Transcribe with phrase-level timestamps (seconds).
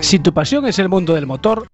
[0.00, 1.66] Si tu pasión es el mundo del motor,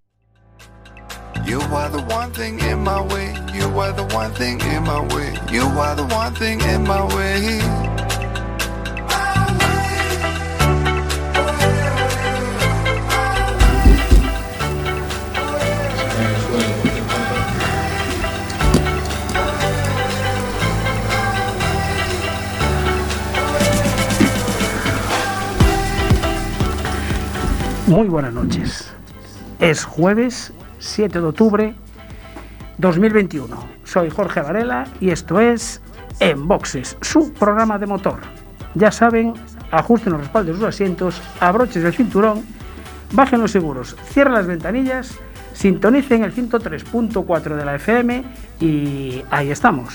[27.87, 28.93] muy buenas noches.
[29.59, 31.75] Es jueves 7 de octubre
[32.79, 33.57] 2021.
[33.85, 35.81] Soy Jorge Varela y esto es
[36.21, 38.21] En Boxes, su programa de motor.
[38.75, 39.35] Ya saben,
[39.71, 42.45] ajusten los respaldos de sus asientos, abrochen el cinturón,
[43.13, 45.19] bajen los seguros, cierren las ventanillas,
[45.53, 48.25] sintonicen el 103.4 de la FM
[48.61, 49.95] y ahí estamos.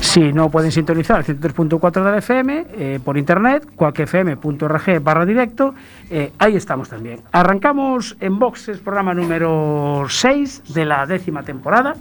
[0.00, 5.74] Si no pueden sintonizar el 103.4 de la FM eh, por internet, cuacfm.org barra directo,
[6.08, 7.22] eh, ahí estamos también.
[7.32, 11.96] Arrancamos en Boxes, programa número 6 de la décima temporada.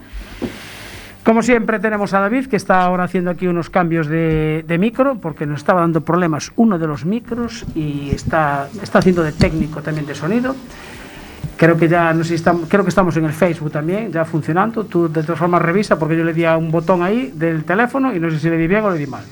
[1.24, 5.16] Como siempre tenemos a David, que está ahora haciendo aquí unos cambios de, de micro,
[5.16, 9.82] porque nos estaba dando problemas uno de los micros y está, está haciendo de técnico
[9.82, 10.56] también de sonido.
[11.58, 14.26] Creo que ya, no sé si estamos, creo que estamos en el Facebook también, ya
[14.26, 14.84] funcionando.
[14.84, 18.14] Tú de todas formas revisa porque yo le di a un botón ahí del teléfono
[18.14, 19.24] y no sé si le di bien o le di mal.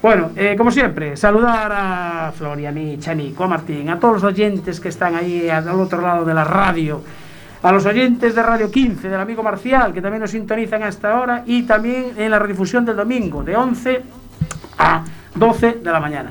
[0.00, 4.90] Bueno, eh, como siempre, saludar a Florian, Chanico, a Martín, a todos los oyentes que
[4.90, 7.02] están ahí al otro lado de la radio,
[7.62, 11.18] a los oyentes de Radio 15, del amigo Marcial, que también nos sintonizan a esta
[11.18, 14.02] hora, y también en la redifusión del domingo, de 11
[14.78, 15.02] a
[15.34, 16.30] 12 de la mañana.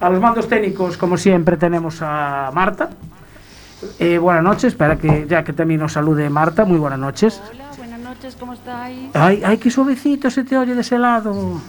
[0.00, 2.90] A los mandos técnicos, como siempre, tenemos a Marta.
[3.98, 7.40] Eh, buenas noches, para que ya que también nos salude Marta, muy buenas noches.
[7.52, 9.10] Hola, buenas noches, ¿cómo estáis?
[9.14, 11.60] Ay, ay, qué suavecito se te oye de ese lado.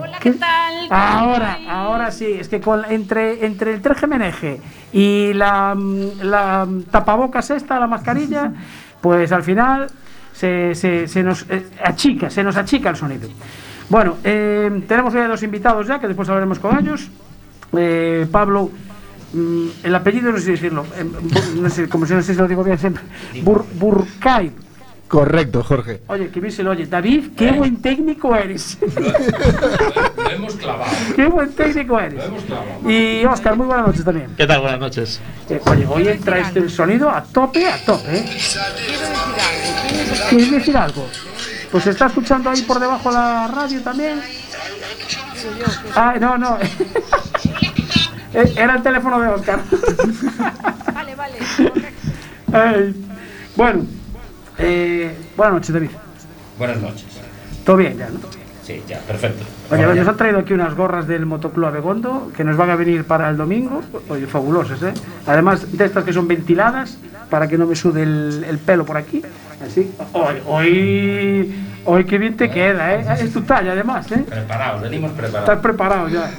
[0.00, 0.86] Hola, ¿qué, tal?
[0.90, 4.60] Ahora, ahora sí, es que con, entre, entre el trejemeneje
[4.92, 8.52] y la, mm, la tapabocas esta, la mascarilla,
[9.00, 9.88] pues al final
[10.32, 13.28] se, se- se nos eh, achica, se nos achica el sonido.
[13.88, 17.10] Bueno, eh, tenemos hoy a dos invitados ya, que después hablaremos con ellos.
[17.76, 18.91] Eh, Pablo, mm,
[19.34, 22.46] el apellido no sé decirlo, eh, bu- no sé, como si no sé si lo
[22.48, 23.02] digo bien siempre,
[23.42, 24.52] Bur, Burkay.
[25.08, 26.00] Correcto, Jorge.
[26.06, 26.86] Oye, que bien se lo oye.
[26.86, 28.78] David, qué buen técnico eres.
[28.80, 30.90] Lo hemos clavado.
[31.16, 32.14] qué buen técnico eres.
[32.16, 32.90] Lo hemos clavado.
[32.90, 34.28] Y Oscar, muy buenas noches también.
[34.38, 34.62] ¿Qué tal?
[34.62, 35.20] Buenas noches.
[35.50, 38.16] Eh, oye, hoy entra este el sonido a tope, a tope.
[38.16, 38.24] ¿eh?
[38.24, 38.58] Quiero decir
[39.18, 39.76] algo.
[39.90, 41.06] ¿Quién es el ¿Quieres decir algo?
[41.70, 44.18] Pues se está escuchando ahí por debajo la radio también.
[45.94, 46.56] Ah, no, no.
[48.34, 49.60] Eh, Era el teléfono de Oscar.
[50.94, 52.94] Vale, vale.
[53.56, 53.84] Bueno,
[54.58, 55.90] eh, buenas noches, David.
[56.58, 57.06] Buenas noches.
[57.64, 58.20] Todo bien ya, ¿no?
[58.64, 59.44] Sí, ya, perfecto.
[59.70, 63.04] Oye, nos han traído aquí unas gorras del Motoclub Abegondo que nos van a venir
[63.04, 63.82] para el domingo.
[64.08, 64.92] Oye, fabulosas, ¿eh?
[65.26, 66.96] Además de estas que son ventiladas
[67.30, 69.22] para que no me sude el, el pelo por aquí.
[69.66, 69.90] Así.
[70.12, 73.04] Hoy, hoy, hoy qué bien te queda, ¿eh?
[73.20, 74.24] Es tu talla, además, ¿eh?
[74.28, 75.60] Preparados, venimos Estás preparados.
[75.62, 76.30] preparado ya.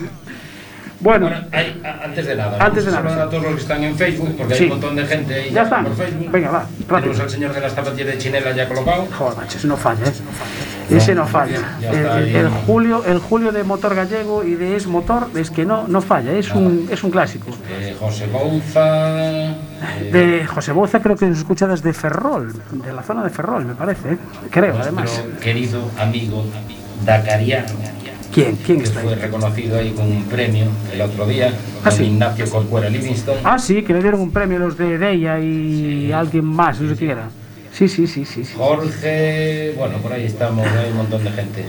[1.03, 3.95] Bueno, Bueno, hay- antes de nada, Antes de nada, a todos los que están en
[3.97, 4.63] Facebook, porque Sí.
[4.63, 5.83] hay un montón de gente ahí Ya están.
[5.83, 6.31] por Facebook.
[6.31, 6.95] Venga, va, rápido.
[7.01, 9.05] Tenemos al señor de las zapatillas de Chinela ya colocado.
[9.17, 10.13] joder, macho, ese no falla, ¿eh?
[10.95, 11.59] Ese no falla.
[11.81, 15.87] El, el- Julio, el Julio de Motor Gallego y de Es Motor es que no,
[15.89, 17.47] no falla, es un, es un clásico.
[17.69, 19.49] Eh, José Bouza.
[19.49, 23.65] eh, De José Boza creo que nos escucha desde Ferrol, de la zona de Ferrol,
[23.65, 24.17] me parece,
[24.49, 25.23] creo, nuestro además.
[25.41, 26.45] querido amigo
[27.05, 27.67] Dakariano.
[28.33, 28.55] ¿Quién?
[28.65, 29.19] ¿Quién está fue ahí?
[29.19, 32.03] reconocido ahí con un premio el otro día, Ah, con sí.
[32.05, 33.37] Ignacio Corcuera Livingston.
[33.43, 36.95] Ah, sí, que le dieron un premio los de Deia y alguien más, no sé
[36.95, 37.29] quién era.
[37.71, 38.43] Sí, sí, sí, sí.
[38.55, 41.65] Jorge, bueno, por ahí estamos, hay un montón de gente.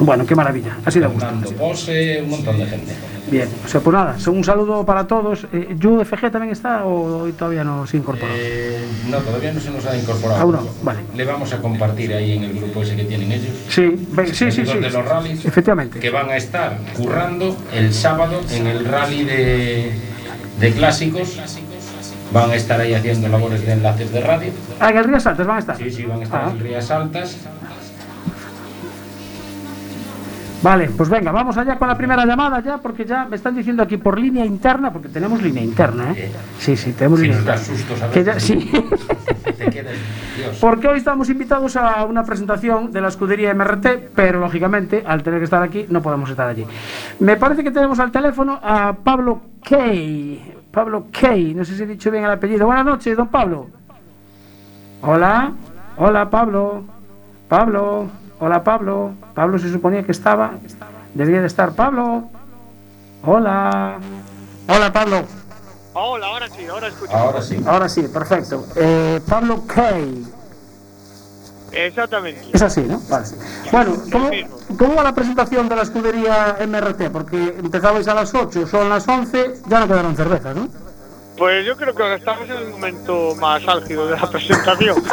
[0.00, 1.20] Bueno, qué maravilla, así de gusto.
[1.26, 2.92] Fernando Pose, un montón de gente.
[3.30, 5.46] Bien, o sea, pues nada, un saludo para todos.
[5.52, 8.32] Eh, ¿UFG también está o hoy todavía no se incorporó?
[8.34, 8.78] Eh,
[9.08, 10.40] no, todavía no se nos ha incorporado.
[10.40, 11.00] Aún no, vale.
[11.14, 13.52] Le vamos a compartir ahí en el grupo ese que tienen ellos.
[13.68, 14.78] Sí, sí, sí, sí.
[14.78, 15.44] de los rallies.
[15.44, 16.00] Efectivamente.
[16.00, 19.92] Que van a estar currando el sábado en el rally de,
[20.58, 21.38] de clásicos.
[22.32, 24.50] Van a estar ahí haciendo labores de enlaces de radio.
[24.80, 25.76] Ah, en el Rías Altas van a estar.
[25.76, 26.50] Sí, sí, van a estar Ah.
[26.50, 27.36] en Rías Altas.
[30.62, 33.82] Vale, pues venga, vamos allá con la primera llamada ya, porque ya me están diciendo
[33.82, 36.30] aquí por línea interna, porque tenemos línea interna, ¿eh?
[36.58, 37.78] Sí, sí, tenemos Si línea nos interna.
[37.78, 38.42] sustos a Que ya- veces.
[38.44, 38.70] sí.
[39.56, 40.58] Te Dios.
[40.60, 45.38] Porque hoy estamos invitados a una presentación de la escudería MRT, pero lógicamente al tener
[45.40, 46.66] que estar aquí no podemos estar allí.
[47.20, 50.54] Me parece que tenemos al teléfono a Pablo Kay.
[50.70, 52.66] Pablo Key, no sé si he dicho bien el apellido.
[52.66, 53.68] Buenas noches, don Pablo.
[55.02, 55.52] Hola,
[55.96, 56.84] hola Pablo.
[57.48, 58.08] Pablo,
[58.40, 59.12] hola Pablo.
[59.34, 60.52] Pablo se suponía que estaba,
[61.14, 62.28] debía de estar Pablo.
[63.24, 63.98] Hola,
[64.66, 65.24] hola Pablo.
[65.92, 67.16] Hola, ahora sí, ahora escucho.
[67.16, 67.62] Ahora sí.
[67.66, 68.66] Ahora sí, perfecto.
[68.76, 70.24] Eh, Pablo Kay.
[71.72, 72.42] Exactamente.
[72.52, 73.00] Es así, ¿no?
[73.08, 73.26] Vale.
[73.70, 74.56] Bueno, ¿cómo, mismo.
[74.78, 77.10] ¿cómo va la presentación de la escudería MRT?
[77.12, 80.68] Porque empezabais a las 8, son las 11, ya no quedaron cervezas, ¿no?
[81.36, 85.02] Pues yo creo que ahora estamos en el momento más álgido de la presentación.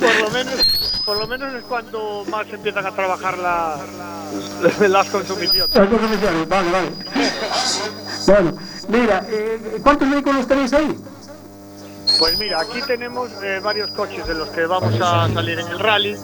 [0.00, 0.67] por lo menos,
[1.08, 3.78] por lo menos es cuando más empiezan a trabajar la-
[4.88, 5.74] las consumiciones.
[5.74, 6.90] Las consumiciones, Vale, vale.
[8.26, 8.52] bueno,
[8.88, 10.94] mira, eh, ¿cuántos vehículos tenéis ahí?
[12.18, 15.78] Pues mira, aquí tenemos eh, varios coches de los que vamos a salir en el
[15.78, 16.14] rally.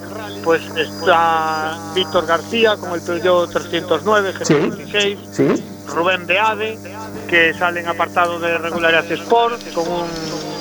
[0.43, 4.53] Pues está Víctor García con el Peugeot 309 Sí.
[4.55, 5.19] GT16.
[5.33, 5.65] Sí.
[5.89, 6.79] Rubén Beade,
[7.27, 10.05] que sale en apartado de regularidad Sport, con un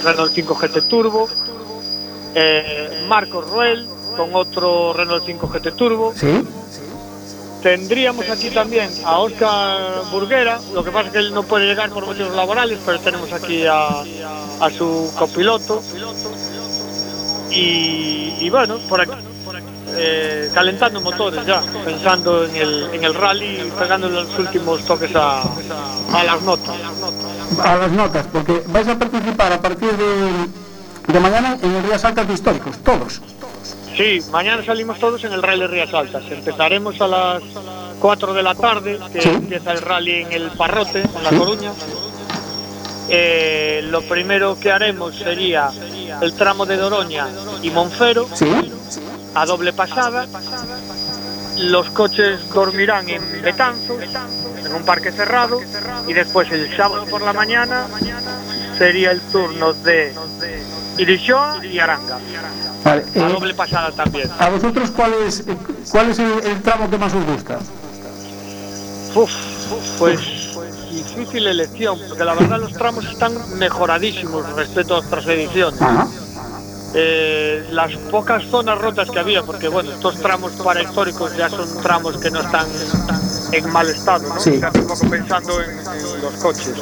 [0.02, 1.28] Renault 5 GT Turbo.
[2.36, 6.14] Eh, Marcos Ruel, con otro Renault 5 GT Turbo.
[6.16, 6.44] Sí.
[7.62, 11.90] Tendríamos aquí también a Oscar Burguera, lo que pasa es que él no puede llegar
[11.92, 14.02] por motivos laborales, pero tenemos aquí a,
[14.60, 15.82] a su copiloto.
[17.52, 19.12] Y, y bueno, por aquí,
[19.96, 25.16] eh, calentando motores ya, pensando en el, en el rally y pegando los últimos toques
[25.16, 26.76] a, a las notas.
[27.64, 32.04] A las notas, porque vais a participar a partir de, de mañana en el Rías
[32.04, 33.22] Altas de Históricos, todos.
[33.96, 36.24] Sí, mañana salimos todos en el Rally Rías Altas.
[36.30, 37.44] Empezaremos a las
[38.00, 39.30] 4 de la tarde, que Sí.
[39.30, 41.72] empieza el rally en el Parrote, en La Coruña.
[43.10, 45.70] Eh, lo primero que haremos sería
[46.22, 47.28] el tramo de Doroña
[47.62, 48.48] y Monfero Sí.
[49.36, 50.26] a doble pasada.
[51.58, 54.02] Los coches dormirán en Betanzos,
[54.66, 55.60] en un parque cerrado,
[56.08, 57.86] y después el sábado por la mañana
[58.78, 60.14] sería el turno de
[60.98, 62.18] Irishoa y Aranga.
[62.84, 64.30] Vale, A eh, doble pasada también.
[64.40, 65.58] ¿A vosotros cuál es, eh,
[65.90, 67.60] cuál es el, el tramo que más os gusta?
[69.16, 69.32] Uf,
[70.00, 70.20] pues
[70.92, 75.82] difícil elección, porque la verdad los tramos están mejoradísimos respecto a otras ediciones.
[75.82, 76.08] Ajá.
[76.96, 81.82] Eh, las pocas zonas rotas que había, porque bueno, estos tramos para históricos ya son
[81.82, 82.68] tramos que no están
[83.52, 84.40] en mal estado, ¿no?
[84.40, 84.60] Sí.
[84.60, 84.72] Ya
[85.10, 86.76] pensando en, en los coches.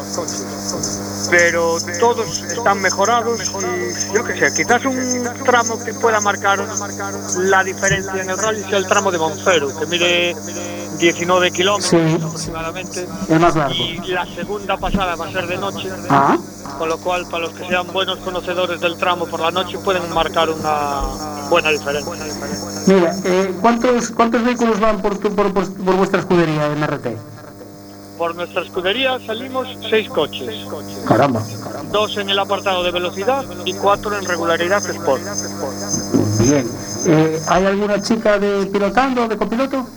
[1.32, 6.60] Pero todos están mejorados y yo qué sé, quizás un tramo que pueda marcar
[7.38, 10.36] la diferencia en el rally sea el tramo de Monfero, que mide
[11.00, 12.16] 19 kilómetros Sí.
[12.22, 13.08] aproximadamente.
[13.30, 13.76] El más largo.
[13.76, 16.38] Y la segunda pasada va a ser de noche, Ah,
[16.78, 20.14] con lo cual para los que sean buenos conocedores del tramo por la noche pueden
[20.14, 21.02] marcar una
[21.50, 22.14] buena diferencia.
[22.88, 27.18] mira, eh, ¿cuántos, ¿cuántos vehículos van por, tu- por, por- por vuestra escudería de MRT?
[28.22, 30.68] Por nuestra escudería salimos seis coches,
[31.08, 31.42] Caramba.
[31.92, 35.24] dos en el apartado de velocidad y cuatro en regularidad sport.
[36.40, 36.64] Bien.
[37.08, 39.88] Eh, ¿Hay alguna chica de pilotando, de copiloto?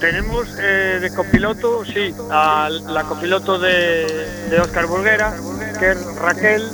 [0.00, 5.32] Tenemos eh, de copiloto, sí, a la copiloto de, de Oscar Burguera,
[5.78, 6.68] que es Raquel,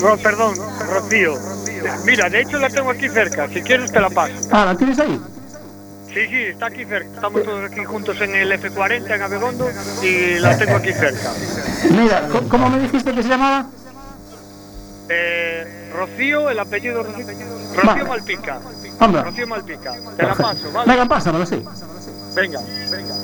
[0.00, 0.54] Ro- perdón,
[0.88, 1.34] Rocío.
[2.04, 4.32] Mira, de hecho la tengo aquí cerca, si quieres te la paso.
[4.52, 5.20] Ah, ¿la tienes ahí?
[6.12, 7.08] Sí, sí, está aquí cerca.
[7.14, 9.68] Estamos todos aquí juntos en el F40 en Abegondo
[10.02, 11.32] y la tengo aquí cerca.
[11.90, 13.66] Mira, ¿cómo me dijiste que se llamaba?
[15.08, 17.90] Eh, Rocío, el apellido Rocío, Vale.
[17.90, 18.60] Rocío Malpica.
[19.00, 19.22] Hombre.
[19.22, 19.94] Rocío Malpica.
[20.16, 20.90] Te la paso, ¿vale?
[20.92, 21.62] Venga, pásamelo, sí.
[22.34, 23.14] Venga, venga.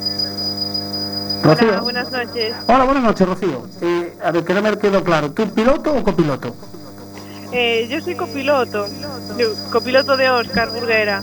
[1.42, 1.68] Rocío.
[1.68, 2.54] Hola, buenas noches.
[2.66, 3.68] Hola, buenas noches, Rocío.
[3.82, 5.32] Eh, a ver, que no me quedó claro.
[5.32, 6.54] ¿Tú piloto o copiloto?
[7.52, 8.86] Eh, yo soy copiloto,
[9.70, 11.22] copiloto de Oscar Burguera.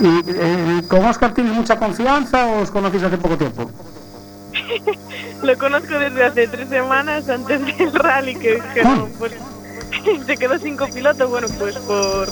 [0.00, 3.70] ¿Y eh, con Oscar tienes mucha confianza o os conocéis hace poco tiempo?
[5.42, 9.32] Lo conozco desde hace tres semanas antes del rally que dijeron, pues
[10.26, 12.28] se quedó sin copiloto, bueno, pues por,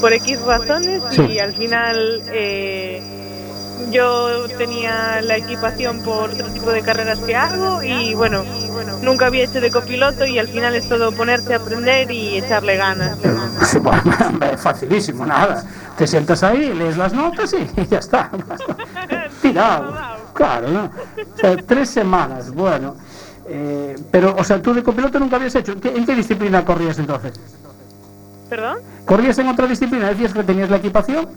[0.00, 1.22] por X razones Sí.
[1.22, 3.02] y al final eh,
[3.90, 8.44] yo tenía la equipación por otro tipo de carreras que hago y bueno,
[9.02, 12.76] nunca había hecho de copiloto y al final es todo ponerse a aprender y echarle
[12.76, 13.18] ganas.
[13.64, 13.78] Sí,
[14.56, 15.64] facilísimo, nada.
[15.96, 18.30] Te sientas ahí, lees las notas y ya está.
[19.42, 19.94] Tirado.
[20.34, 20.84] Claro, ¿no?
[20.84, 22.96] O sea, tres semanas, bueno.
[23.48, 25.72] Eh, pero, o sea, tú de copiloto nunca habías hecho.
[25.72, 27.40] ¿En qué, en qué disciplina corrías entonces?
[28.48, 28.78] ¿Perdón?
[29.04, 30.08] ¿Corrías en otra disciplina?
[30.08, 31.28] ¿Decías que tenías la equipación?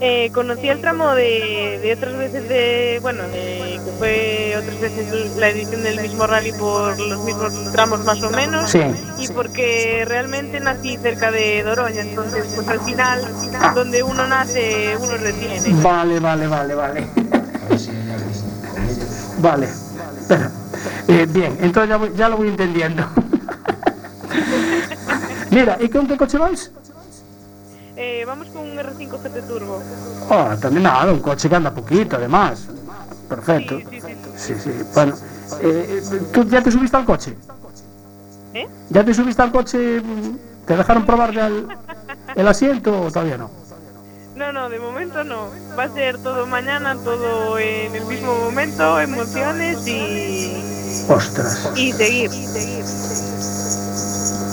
[0.00, 5.36] Eh, conocí el tramo de, de otras veces de, bueno, de, que fue otras veces
[5.36, 8.70] la edición del mismo rally por los mismos tramos más o menos.
[8.70, 8.80] Sí.
[9.18, 13.20] Y porque realmente nací cerca de Doroña, entonces pues al final
[13.60, 13.72] Ah.
[13.74, 15.82] donde uno nace uno retiene.
[15.82, 17.06] Vale, vale, vale, vale.
[19.40, 19.68] Vale.
[21.08, 23.04] Eh, bien, entonces ya, voy- ya lo voy entendiendo.
[25.50, 26.70] Mira, ¿y con qué coche vais?
[28.00, 29.82] Eh, vamos con un R5 GT Turbo.
[30.30, 32.68] Ah, también nada, un coche que anda poquito, además.
[33.28, 33.78] Perfecto.
[33.78, 34.14] Sí, sí, sí.
[34.36, 34.70] Sí, sí.
[34.94, 35.14] Bueno,
[35.60, 36.00] eh,
[36.32, 37.36] ¿tú ya te subiste al coche?
[38.54, 38.68] ¿Eh?
[38.90, 40.00] ¿Ya te subiste al coche?
[40.64, 41.66] ¿Te dejaron probar ya el,
[42.36, 43.50] el asiento o todavía no?
[44.36, 45.48] No, no, de momento no.
[45.76, 51.72] Va a ser todo mañana, todo en el mismo momento, emociones y, Ostras.
[51.74, 52.30] y seguir.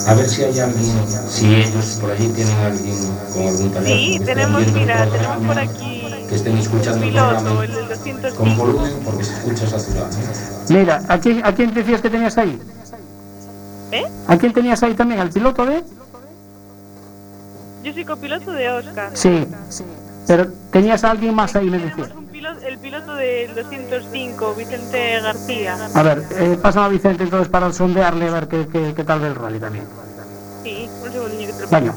[0.08, 0.96] A ver si hay alguien,
[1.30, 2.96] si ellos por allí tienen alguien
[3.34, 3.86] con algún teléfono.
[3.86, 8.56] Sí, tenemos, mira, tenemos por aquí Que estén escuchando el programa con 205.
[8.56, 10.10] volumen porque se escucha saturado.
[10.70, 12.60] Mira, ¿a quién, ¿a quién decías que tenías ahí?
[13.92, 14.06] ¿Eh?
[14.28, 15.22] ¿A quién tenías ahí también?
[15.22, 15.84] ¿Al piloto de?
[17.84, 19.10] Yo soy copiloto de Oscar.
[19.14, 19.48] Sí.
[20.28, 22.10] Pero tenías a alguien más ahí, me decías.
[22.46, 25.78] Piloto, el piloto del 205, Vicente García.
[25.96, 29.20] A ver, eh, pásame a Vicente entonces para sondearle a ver qué, qué, qué tal
[29.20, 29.86] ve el rally también.
[30.64, 31.96] Sí, un segundillo que te lo Venga.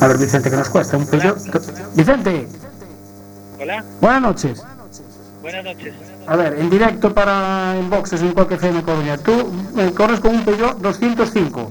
[0.00, 0.96] A ver, Vicente, ¿qué nos cuesta?
[0.96, 1.36] Un Peugeot.
[1.94, 2.48] Vicente,
[3.60, 4.62] Hola, buenas noches.
[5.42, 5.94] buenas noches.
[6.26, 9.18] A ver, en directo para en boxes en cualquier FM Coruña.
[9.18, 11.70] Tú eh, corres con un Peugeot 205.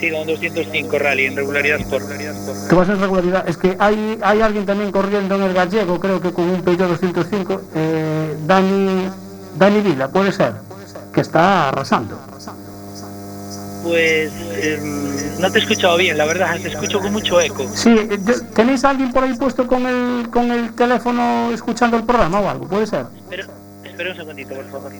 [0.00, 2.06] Sí, con 205 Rally en regularidad Sport.
[2.68, 3.48] Tú vas en regularidad.
[3.48, 6.88] Es que hay, hay alguien también corriendo en el gallego, creo que con un Peugeot
[6.88, 7.62] 205.
[7.74, 9.08] Eh, Dani,
[9.56, 10.52] Dani Vila, puede ser.
[11.12, 12.18] Que está arrasando.
[13.82, 17.64] Pues em, no te he escuchado bien, la verdad, te escucho con mucho eco.
[17.74, 18.18] Sí, eh,
[18.54, 22.48] ¿tenéis a alguien por ahí puesto con el, con el teléfono escuchando el programa o
[22.48, 22.68] algo?
[22.68, 23.06] Puede ser.
[23.30, 23.44] Pero,
[23.84, 24.92] espera un segundito, por favor.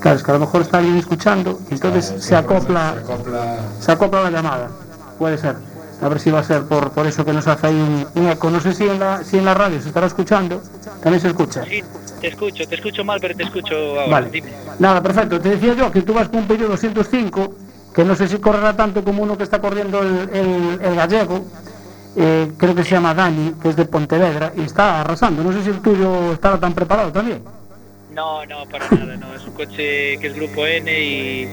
[0.00, 3.56] Claro, es que a lo mejor está alguien escuchando y entonces se acopla, Se acopla.
[3.80, 4.68] se acopla la llamada.
[5.18, 5.56] Puede ser.
[6.00, 8.28] A ver si va a ser por, por eso que nos hace ahí un, un
[8.30, 8.48] eco.
[8.50, 10.62] No sé si en, la, si en la radio se estará escuchando.
[11.02, 11.64] También se escucha.
[11.64, 11.82] Sí,
[12.20, 14.06] te escucho, te escucho mal, pero te escucho ahora.
[14.08, 14.30] Vale.
[14.30, 14.52] Dime.
[14.78, 15.40] Nada, perfecto.
[15.40, 17.54] Te decía yo que tú vas con un Peugeot 205,
[17.92, 21.44] que no sé si correrá tanto como uno que está corriendo el, el- el gallego.
[22.16, 25.42] eh, creo que se llama Dani, que es de Pontevedra, y está arrasando.
[25.42, 27.42] No sé si el tuyo estará tan preparado también.
[28.18, 29.32] No, no, para nada, no.
[29.32, 31.48] Es un coche que es Grupo N y,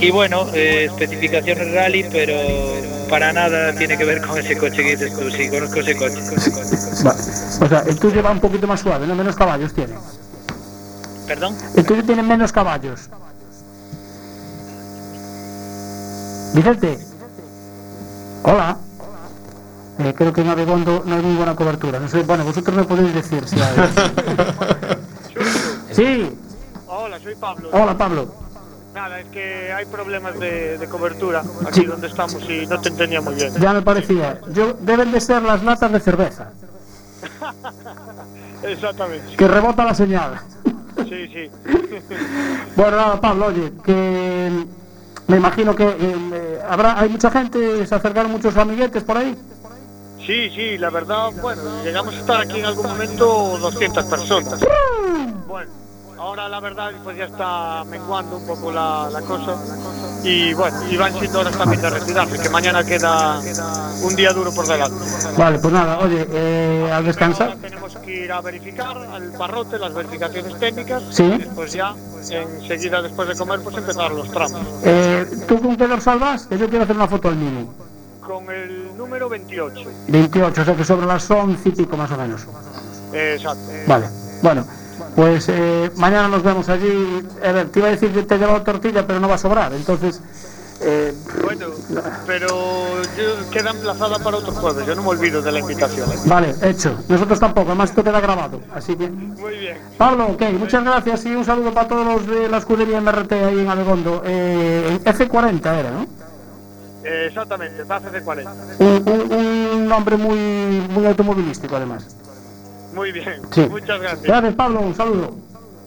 [0.00, 2.32] y bueno, eh, especificaciones rally, pero
[3.10, 5.30] para nada tiene que ver con ese coche que dices tú.
[5.30, 6.20] Sí, conozco ese coche.
[7.04, 7.20] Vale.
[7.60, 9.92] O sea, el tuyo va un poquito más suave, no menos caballos tiene.
[11.26, 11.54] ¿Perdón?
[11.76, 13.10] El tuyo tiene menos caballos.
[16.54, 16.98] Vicente.
[18.42, 18.78] Hola.
[19.98, 22.00] Eh, creo que en Abegondo no hay muy buena cobertura.
[22.00, 23.76] No sé, bueno, vosotros me podéis decir si hay.
[25.98, 26.32] Sí,
[26.86, 27.70] Hola, soy Pablo.
[27.72, 28.32] hola Pablo.
[28.94, 31.86] Nada, es que hay problemas de, de cobertura aquí Sí.
[31.86, 33.52] donde estamos y no te entendía muy bien.
[33.58, 34.40] Ya me parecía.
[34.52, 36.52] Yo, deben de ser las latas de cerveza,
[38.62, 39.34] Exactamente.
[39.36, 40.38] que rebota la señal.
[41.08, 41.50] Sí, sí.
[42.76, 44.64] Bueno, nada, Pablo, oye, que
[45.26, 49.36] me imagino que eh, habrá, hay mucha gente, se acercaron muchos amiguetes por ahí.
[50.24, 54.60] Sí, sí, la verdad, bueno, llegamos a estar aquí en algún momento 200 personas.
[55.48, 55.70] Bueno,
[56.18, 59.56] ahora la verdad pues ya está menguando un poco la, la cosa.
[60.22, 63.40] Y bueno, y van siendo horas también de retirarse, que mañana queda
[64.02, 64.96] un día duro por delante.
[65.36, 67.50] Vale, pues nada, oye, eh, al descansar.
[67.50, 71.02] ahora tenemos que ir a verificar al parrote las verificaciones técnicas.
[71.10, 71.22] Sí.
[71.22, 71.94] Y después ya,
[72.30, 74.60] enseguida después de comer, pues empezar los tramos.
[74.84, 76.46] Eh, ¿Tú con qué dorsal vas?
[76.46, 77.68] Que yo quiero hacer una foto al mini.
[78.20, 79.90] Con el número 28.
[80.08, 82.42] 28, o sea que sobre las 11 y pico más o menos.
[83.12, 83.62] Exacto.
[83.86, 84.06] Vale,
[84.42, 84.66] bueno,
[85.18, 87.26] pues eh, mañana nos vemos allí.
[87.44, 89.38] A ver, te iba a decir que te he llevado tortilla, pero no va a
[89.38, 89.72] sobrar.
[89.72, 90.20] Entonces,
[90.80, 91.66] eh, Bueno,
[92.24, 94.86] pero yo- queda emplazada para otro jueves.
[94.86, 96.08] Yo no me olvido de la invitación.
[96.08, 96.14] ¿eh?
[96.26, 96.94] vale, hecho.
[97.08, 98.60] Nosotros tampoco, además esto queda grabado.
[98.72, 99.78] Así que, Muy bien.
[99.96, 103.58] Pablo, ok, muchas gracias y un saludo para todos los de la escudería MRT ahí
[103.58, 104.22] en Abegondo.
[104.24, 106.06] Eh, F40 era, ¿no?
[107.02, 108.52] Eh, exactamente, base de 40.
[108.78, 109.32] Un, un-
[109.78, 112.06] un nombre muy, muy automovilístico, además.
[112.98, 113.40] Muy bien.
[113.52, 113.60] Sí.
[113.70, 114.22] Muchas gracias.
[114.24, 115.36] Gracias, Pablo, un saludo.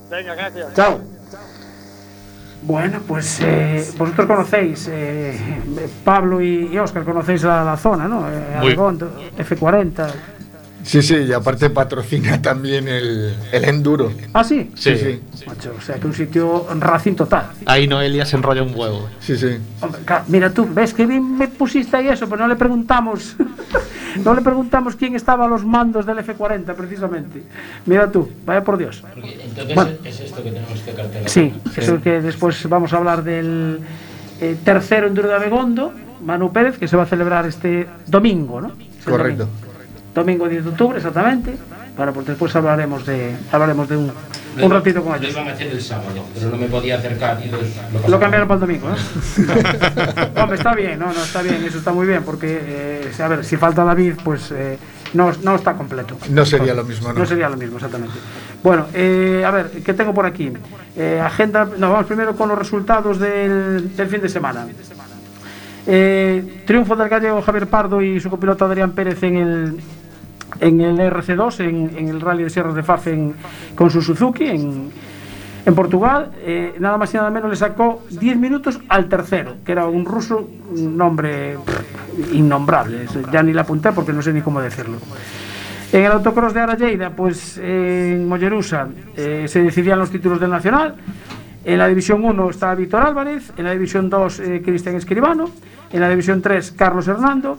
[0.10, 0.74] Venga, gracias.
[0.74, 1.02] Chao.
[2.62, 5.38] Bueno, pues eh, vosotros conocéis, eh,
[6.06, 8.30] Pablo y, Oscar, conocéis la, la zona, ¿no?
[8.30, 8.68] Eh, Muy.
[8.68, 10.08] Abegondo, F40.
[10.84, 14.12] Sí, sí, y aparte patrocina también el, el enduro.
[14.34, 14.72] Ah, sí.
[14.76, 15.22] Sí, sí.
[15.48, 17.52] Macho, o sea, que un sitio racing total.
[17.66, 19.08] Ahí Noelia se enrolla un huevo.
[19.20, 19.58] Sí, sí.
[19.82, 23.36] Hombre, Mira tú, ves que bien me pusiste ahí eso, pero no le preguntamos,
[24.24, 27.44] no le preguntamos quién estaba a los mandos del F40 precisamente.
[27.86, 29.04] Mira tú, vaya por Dios.
[29.14, 29.92] Porque entonces Bueno.
[30.04, 31.30] es esto que tenemos que cartelar.
[31.30, 33.80] Sí, eso es que después vamos a hablar del
[34.40, 35.94] eh, tercero Enduro de Abegondo,
[36.26, 38.72] Manu Pérez, que se va a celebrar este domingo, ¿no?
[39.06, 39.46] Correcto.
[39.46, 39.71] Domingo,
[40.14, 41.56] Domingo 10 de octubre, exactamente.
[41.96, 44.12] Bueno, pues después hablaremos de, hablaremos de un,
[44.62, 45.32] un ratito con Lo ellos.
[45.34, 47.58] iban a hacer el sábado, pero no me podía acercar y lo
[48.10, 50.32] Lo cambiaron para el domingo, ¿eh?
[50.42, 53.44] Hombre, está bien, no, no, está bien, eso está muy bien, porque, eh, a ver,
[53.46, 54.78] si falta David, pues eh,
[55.14, 56.18] no, no está completo.
[56.30, 57.20] No sería lo mismo, ¿no?
[57.20, 58.16] No sería lo mismo, exactamente.
[58.64, 60.52] Bueno, eh, a ver, ¿qué tengo por aquí?
[60.96, 64.66] Eh, agenda, nos vamos primero con los resultados del, del fin de semana.
[65.88, 69.80] Eh, triunfo del gallego Javier Pardo y su copiloto Adrián Pérez en el,
[70.62, 71.60] en el RC2,
[71.98, 73.08] en, el Rally de Sierras de Faf
[73.76, 74.92] con su Suzuki en,
[75.76, 76.32] Portugal.
[76.40, 80.06] Eh, nada más y nada menos le sacó 10 minutos al tercero, que era un
[80.06, 81.58] ruso, un nombre
[82.32, 83.08] innombrable.
[83.32, 84.98] Ya ni le apunté porque no sé ni cómo decirlo.
[85.92, 88.88] En el autocross de Aralleida, pues en Mollerusa
[89.18, 90.96] eh, se decidían los títulos del Nacional.
[91.64, 95.50] En la División 1 está Víctor Álvarez, en la División 2 eh, Cristian Escribano,
[95.92, 97.58] en la División 3 Carlos Hernando,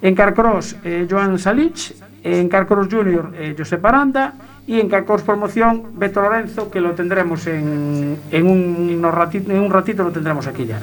[0.00, 0.76] en Carcross
[1.08, 4.34] Joan Salich, en Carcross Junior eh, Josep Aranda
[4.66, 9.58] y en Carcross Promoción Beto Lorenzo, que lo tendremos en, en, un, unos rati- en
[9.60, 10.78] un ratito, lo tendremos aquí ya.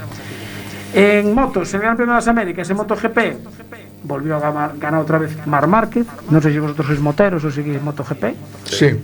[0.93, 3.17] En motos, el Gran Premio de las Américas, en MotoGP,
[4.03, 6.07] volvió a ganar, ganar otra vez Mar Márquez.
[6.31, 8.23] No sé si vosotros sois moteros o seguís MotoGP.
[8.65, 8.99] Sí.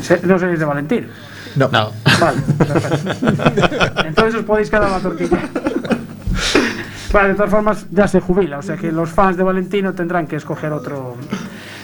[0.00, 1.06] Se- No seréis de Valentín.
[1.54, 1.68] No.
[1.68, 1.90] No.
[2.18, 3.28] Vale, perfecto.
[4.06, 5.38] Entonces os podéis quedar la tortilla.
[7.12, 10.26] Vale, de todas formas ya se jubila, o sea que los fans de Valentino tendrán
[10.26, 11.16] que escoger otro.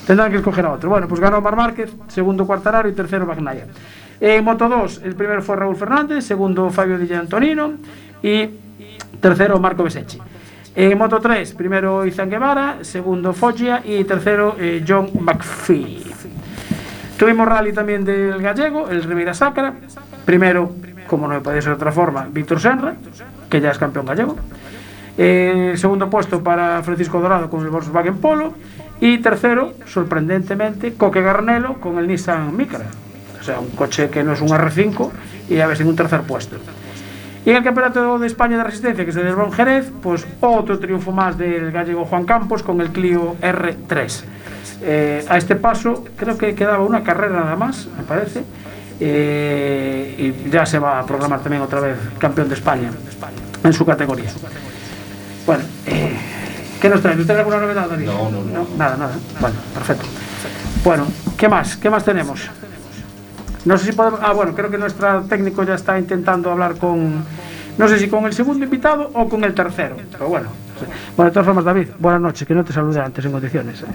[0.06, 0.88] Tendrán que escoger a otro.
[0.88, 3.66] Bueno, pues ganó Mar Márquez, segundo Cuartararo y tercero Bagnaia.
[4.20, 7.74] En Moto 2, el primero fue Raúl Fernández, segundo Fabio Di Antonino
[8.22, 8.48] y
[9.20, 10.18] tercero Marco Besecchi.
[10.74, 16.04] En Moto 3, primero Izan Guevara, segundo Foggia y tercero eh, John McPhee.
[17.18, 19.74] Tuvimos rally también del gallego, el Ribeira Sacra.
[20.24, 20.72] Primero,
[21.06, 22.94] como no podía ser de otra forma, Víctor Senra,
[23.50, 24.36] que ya es campeón gallego.
[25.20, 28.54] Eh, segundo puesto para Francisco Dorado con el Volkswagen Polo.
[29.00, 32.86] Y tercero, sorprendentemente, Coque Garnelo con el Nissan Micra.
[33.40, 35.10] O sea, un coche que no es un R5
[35.50, 36.56] y a veces en un tercer puesto.
[37.44, 40.78] Y en el Campeonato de España de Resistencia, que se celebró en Jerez, pues otro
[40.78, 44.24] triunfo más del gallego Juan Campos con el Clio R3.
[44.82, 48.42] Eh, a este paso creo que quedaba una carrera nada más, me parece,
[49.00, 50.14] eh,
[50.46, 52.90] y ya se va a programar también otra vez campeón de España
[53.64, 54.30] en su categoría.
[55.48, 56.12] Bueno, eh,
[56.78, 57.18] ¿qué nos trae?
[57.18, 58.04] ¿Usted alguna novedad, David?
[58.04, 58.68] No, no, no.
[58.76, 59.12] Nada, nada.
[59.40, 60.04] Bueno, perfecto.
[60.84, 61.06] Bueno,
[61.38, 61.74] ¿qué más?
[61.78, 62.42] ¿Qué más tenemos?
[63.64, 64.20] No sé si podemos.
[64.22, 67.24] Ah, bueno, creo que nuestro técnico ya está intentando hablar con.
[67.78, 69.96] No sé si con el segundo invitado o con el tercero.
[70.12, 70.50] Pero bueno.
[71.16, 73.80] Bueno, de todas formas, David, buenas noches, que no te saludé antes en condiciones.
[73.80, 73.86] ¿eh?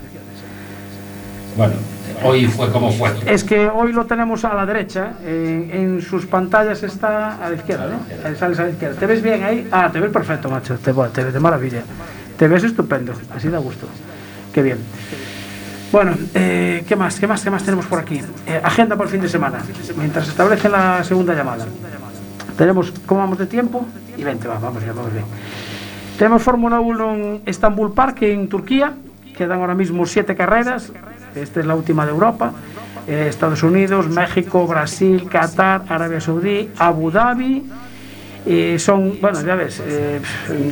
[1.55, 1.75] Bueno,
[2.23, 3.11] hoy fue como fue.
[3.25, 7.55] Es que hoy lo tenemos a la derecha, en, en sus pantallas está a la
[7.55, 8.35] izquierda, ¿no?
[8.35, 8.99] Sales a la izquierda.
[8.99, 9.67] ¿Te ves bien ahí?
[9.71, 10.75] Ah, te ves perfecto, macho.
[10.75, 11.83] Te, te ves de maravilla.
[12.37, 13.87] Te ves estupendo, así da gusto.
[14.53, 14.77] Qué bien.
[15.91, 17.19] Bueno, eh, ¿qué más?
[17.19, 17.43] ¿Qué más?
[17.43, 18.19] ¿Qué más tenemos por aquí?
[18.47, 19.59] Eh, agenda para el fin de semana.
[19.95, 21.65] Mientras se establece la segunda llamada.
[22.57, 23.85] Tenemos, ¿cómo vamos de tiempo?
[24.17, 25.25] Y 20, va, vamos bien, vamos bien.
[26.17, 28.93] Tenemos Fórmula 1 en Estambul Park, en Turquía.
[29.37, 30.91] Quedan ahora mismo siete carreras.
[31.35, 32.51] Esta es la última de Europa.
[33.07, 37.63] Eh, Estados Unidos, México, Brasil, Qatar, Arabia Saudí, Abu Dhabi.
[38.45, 40.19] Eh, son, bueno, ya ves, eh,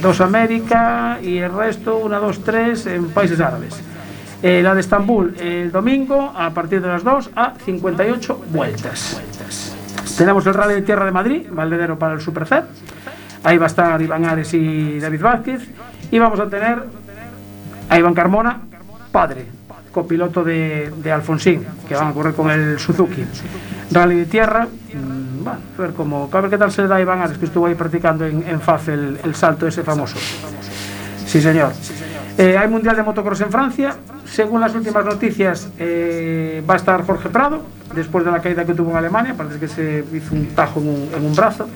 [0.01, 3.81] dos América y el resto, una, dos, tres en países árabes.
[4.43, 9.21] Eh, la de Estambul el domingo a partir de las 2 a 58 vueltas.
[10.17, 12.63] Tenemos el Rally de Tierra de Madrid, Valdedero para el Super C.
[13.43, 15.61] Ahí va a estar Iván Ares y David Vázquez.
[16.09, 16.83] Y vamos a tener
[17.87, 18.61] a Iván Carmona,
[19.11, 19.45] padre,
[19.91, 23.23] copiloto de, de Alfonsín, que van a correr con el Suzuki.
[23.91, 27.01] Rally de Tierra, mm, bueno, a ver, cómo, a qué tal se le da a
[27.01, 30.17] Iván Ares, que estuvo ahí practicando en, en el, el salto ese famoso.
[31.25, 31.71] Sí, señor.
[32.37, 33.95] Eh, hay Mundial de Motocross en Francia.
[34.25, 37.61] Según las últimas noticias, eh, va a estar Jorge Prado,
[37.93, 39.33] después de la caída que tuvo en Alemania.
[39.35, 41.67] Parece que se hizo un tajo en un, en un brazo.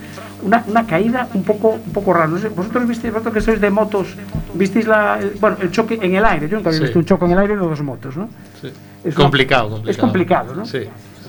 [0.41, 2.27] Una, una caída un poco, un poco rara.
[2.27, 4.15] No sé, vosotros visteis, vosotros que sois de motos,
[4.53, 6.47] visteis la, el, bueno, el choque en el aire.
[6.47, 6.83] Yo nunca había Sí.
[6.85, 8.29] visto un choque en el aire de dos motos, ¿no?
[8.61, 8.71] Sí.
[9.03, 9.91] Es complicado, complicado.
[9.91, 10.65] Es complicado, ¿no?
[10.65, 10.79] Sí.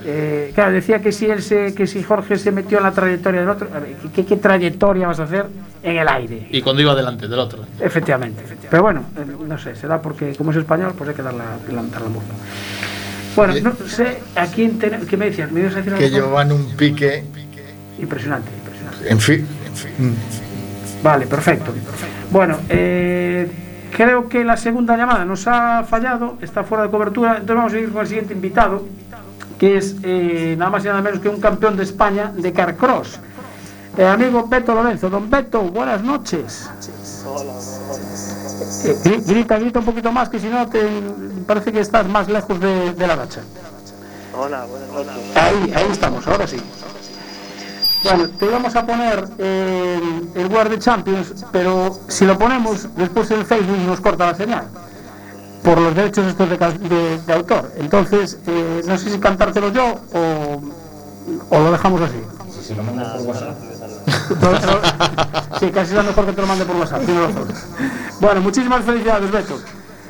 [0.05, 3.41] Eh, claro, decía que si él se, que si Jorge se metió en la trayectoria
[3.41, 5.45] del otro, a ver, ¿qué, qué trayectoria vas a hacer
[5.83, 6.47] en el aire?
[6.51, 7.65] Y cuando iba delante del otro.
[7.79, 11.33] Efectivamente, Pero bueno, eh, no sé, será porque como es español, pues hay que dar
[11.33, 11.83] la, la.
[13.35, 15.51] Bueno, no sé a quién ten- ¿Qué me decías?
[15.51, 17.23] ¿Me ibas a decir Que llevan un pique,
[17.99, 19.09] Impresionante, impresionante.
[19.11, 19.47] en fin.
[19.99, 21.73] mm, Vale, perfecto.
[22.31, 23.47] Bueno, eh,
[23.95, 27.79] creo que la segunda llamada nos ha fallado, está fuera de cobertura, entonces vamos a
[27.79, 28.85] ir con el siguiente invitado,
[29.59, 33.19] que es eh, nada más y nada menos que un campeón de España de Carcross.
[33.97, 36.69] Eh, amigo Beto Lorenzo, don Beto, buenas noches.
[38.85, 40.81] Eh, gri- grita, grita un poquito más que si no te,
[41.45, 43.41] parece que estás más lejos de, de la racha.
[44.37, 45.35] Hola, buenas noches.
[45.37, 46.57] Ahí, ahí estamos, ahora sí.
[48.03, 53.43] Bueno, te íbamos a poner el, el World Champions, pero si lo ponemos, después el
[53.45, 54.67] Facebook nos corta la señal.
[55.67, 57.71] Por los derechos estos de, de- de autor.
[57.75, 60.61] Entonces, eh, no sé si cantártelo yo o,
[61.49, 62.21] o lo dejamos así.
[62.57, 63.57] Si se lo mandas por WhatsApp.
[65.59, 67.47] Sí, casi es mejor que te lo mande por WhatsApp, razón.
[68.21, 69.59] Bueno, muchísimas felicidades, Beto.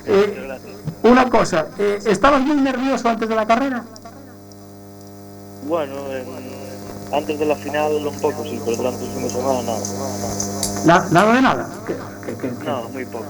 [0.05, 0.59] Eh,
[1.03, 3.83] una cosa, eh, ¿estabas muy nervioso antes de la carrera?
[5.67, 9.61] Bueno, en- antes de la final un poco, sí, pero durante el fin de semana
[9.63, 9.79] nada.
[10.85, 11.69] Na- nada de nada.
[12.65, 13.25] No, muy poco.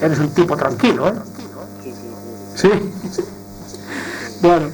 [0.00, 1.12] Eres un tipo tranquilo, ¿eh?
[2.54, 2.70] Sí.
[4.42, 4.70] Bueno,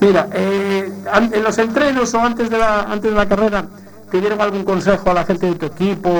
[0.00, 0.92] mira, eh,
[1.32, 3.66] en los entrenos o antes de la antes de la carrera,
[4.10, 6.10] ¿te dieron algún consejo a la gente de tu equipo?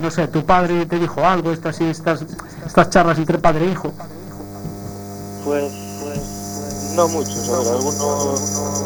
[0.00, 2.24] No sé, tu padre te dijo algo, estas estas
[2.66, 3.92] estas charlas entre padre e hijo.
[5.44, 8.40] Pues, pues, no ver, algunos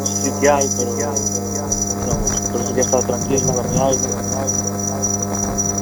[0.05, 2.51] sí que hay, pero no muchos.
[2.53, 3.55] Pero sí que está tranquilo,
[3.87, 4.09] aire.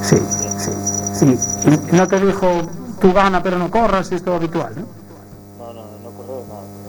[0.02, 0.16] Sí,
[0.58, 0.70] sí,
[1.14, 1.38] sí.
[1.92, 2.46] Y no te dijo
[3.00, 5.05] tú gana pero no corras, es todo habitual, ¿no?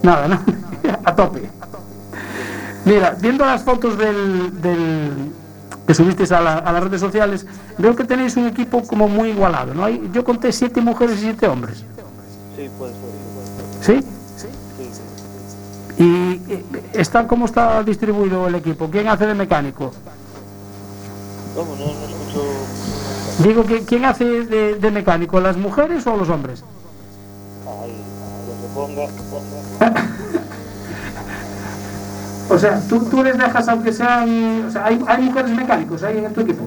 [0.04, 0.28] Nada.
[0.28, 0.40] ¿no?
[1.06, 1.50] A tope.
[2.86, 5.32] Mira, viendo las fotos del, del-
[5.86, 7.46] que subisteis a, la- a las redes sociales,
[7.78, 9.84] veo que tenéis un equipo como muy igualado, ¿no?
[9.86, 11.84] Hay, yo conté siete mujeres y siete hombres,
[12.56, 14.02] Sí, puede ser, sí, puede ser.
[14.02, 14.08] ¿sí?
[14.38, 14.48] Sí,
[15.98, 16.04] sí.
[16.04, 18.90] ¿Y eh, está, cómo está distribuido el equipo?
[18.90, 19.92] ¿Quién hace de mecánico?
[21.56, 21.76] ¿Cómo?
[21.76, 22.44] No, no escucho.
[23.44, 25.40] Digo, que ¿quién hace de, de mecánico?
[25.40, 26.64] ¿Las mujeres o los hombres?
[28.78, 29.94] Ponga, ponga.
[32.50, 34.66] O sea, ¿tú, tú les dejas aunque sean...
[34.68, 36.64] O sea, ¿hay, hay mujeres mecánicos ahí en tu equipo?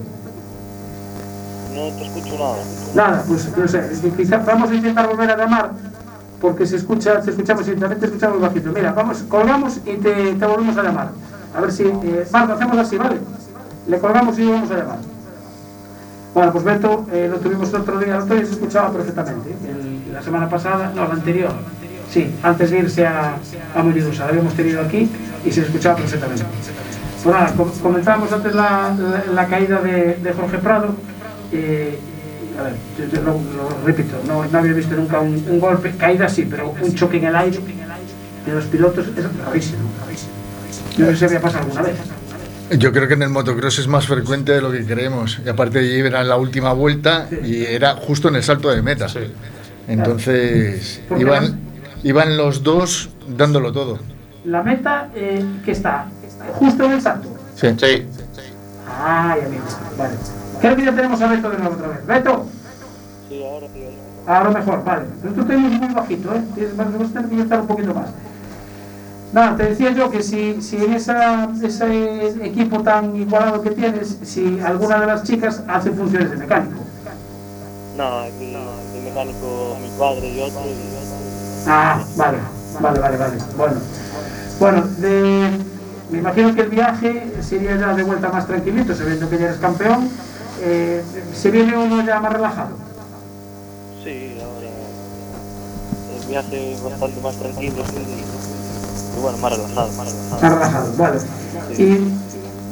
[1.75, 2.57] No te escucho nada.
[2.95, 5.71] Nada, pues no sé, es que quizá vamos a intentar volver a llamar
[6.41, 8.71] porque se escucha, te escuchamos y también te escuchamos bajito.
[8.73, 11.11] Mira, vamos, colgamos y te, te volvemos a llamar.
[11.57, 13.19] A ver si, eh, Marta, hacemos así, ¿vale?
[13.87, 14.99] Le colgamos y volvemos a llamar.
[16.35, 19.55] Bueno, pues Beto, eh, lo tuvimos el otro día, el otro día se escuchaba perfectamente.
[19.69, 21.53] El- la semana pasada, no, la anterior.
[22.13, 23.37] Sí, antes de irse a,
[23.75, 25.09] a Mollidusa, la habíamos tenido aquí
[25.45, 26.43] y se escuchaba perfectamente.
[27.23, 30.95] Pues nada, com- comentábamos antes la, la- la caída de, de Jorge Prado.
[31.53, 31.99] eh,
[32.59, 35.93] a ver, yo, yo lo, lo repito, no, no había visto nunca un, un golpe,
[35.97, 37.59] caída sí, pero un choque en el aire
[38.47, 39.79] de los pilotos es rarísimo.
[40.99, 41.97] Yo no sé si había pasado alguna vez.
[42.79, 45.41] Yo creo que en el motocross es más frecuente de lo que creemos.
[45.45, 49.07] Y aparte era en la última vuelta y era justo en el salto de meta.
[49.89, 51.59] Entonces iban,
[52.03, 53.99] iban los dos dándolo todo.
[54.45, 56.07] La meta eh, que está
[56.55, 57.29] justo en el salto.
[57.55, 57.67] Sí.
[59.03, 59.65] Ay, amigo,
[59.99, 60.15] vale.
[60.61, 62.07] Creo que ya tenemos a Beto de nuevo otra vez.
[62.07, 62.47] Beto,
[63.29, 63.81] Sí, ahora sí.
[64.27, 65.07] ahora mejor, vale.
[65.23, 66.43] Pero tú tenemos muy bajito, ¿eh?
[66.55, 68.11] Tienes, vas a que intentar un poquito más.
[69.33, 74.19] Nada, te decía yo que si, si en esa, ese equipo tan igualado que tienes,
[74.25, 76.81] si alguna de las chicas hace funciones de mecánico.
[77.97, 78.57] No, aquí
[78.95, 80.61] de mecánico mi padre y otro.
[80.63, 81.00] Y otro.
[81.67, 82.39] Ah, vale,
[82.81, 83.35] vale, vale, vale.
[83.57, 83.75] Bueno,
[84.59, 85.51] bueno de,
[86.11, 89.59] me imagino que el viaje sería ya de vuelta más tranquilito, sabiendo que ya eres
[89.59, 90.09] campeón.
[90.63, 91.03] Eh,
[91.35, 92.71] ¿Se viene uno ya más relajado?
[94.03, 94.69] Sí, ahora
[96.21, 100.43] el viaje bastante más tranquilo y, y bueno, más relajado, más relajado.
[100.43, 101.19] Más relajado, vale.
[101.79, 101.99] Y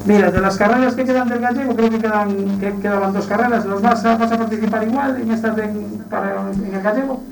[0.06, 3.64] mira, de las carreras que quedan del gallego, creo que quedan que quedaban dos carreras.
[3.64, 5.68] ¿Los vas a, vas a participar igual en estas de,
[6.10, 7.22] para, en el gallego?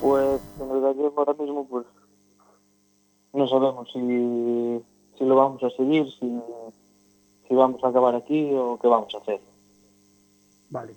[0.00, 1.86] Pues en el gallego ahora mismo pues
[3.32, 4.82] no sabemos si,
[5.18, 6.40] si lo vamos a seguir, si,
[7.46, 9.40] si vamos a acabar aquí o qué vamos a hacer.
[10.70, 10.94] Vale,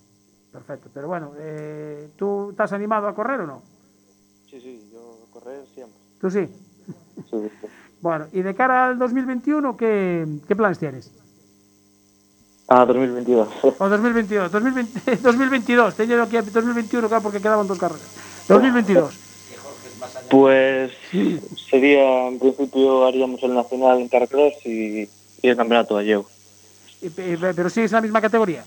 [0.51, 0.89] perfecto.
[0.93, 3.61] Pero bueno, eh, ¿tú estás animado a correr o no?
[4.49, 5.99] Sí, sí, yo correr siempre.
[6.19, 6.47] ¿Tú sí?
[7.29, 7.67] Sí, sí.
[8.01, 11.11] Bueno, y de cara al 2021, ¿qué, qué planes tienes?
[12.67, 13.47] Ah, 2022.
[13.79, 18.32] O 2022, 2020, 2022, te llevo aquí a 2021, claro, porque quedaban dos carreras.
[18.47, 19.13] 2022.
[20.29, 20.91] Pues
[21.69, 25.01] sería, en principio haríamos el nacional en carcross y,
[25.41, 26.25] y el campeonato gallego.
[27.15, 28.63] Pero sigues en la misma categoría.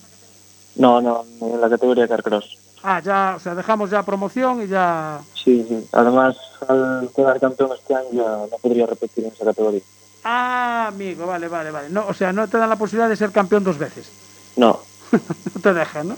[0.76, 2.58] No, no, en la categoría carcross.
[2.82, 5.20] Ah, ya, o sea, dejamos ya promoción y ya.
[5.34, 5.86] Sí, sí.
[5.92, 6.36] Además,
[6.68, 9.80] al quedar campeón este año ya no podría repetir en esa categoría.
[10.22, 11.88] Ah, amigo, vale, vale, vale.
[11.88, 14.10] No, o sea, no te dan la posibilidad de ser campeón dos veces.
[14.56, 14.80] No,
[15.12, 16.16] No te dejan, ¿no?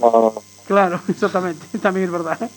[0.00, 0.42] no, no, no.
[0.66, 2.50] Claro, exactamente, también es verdad.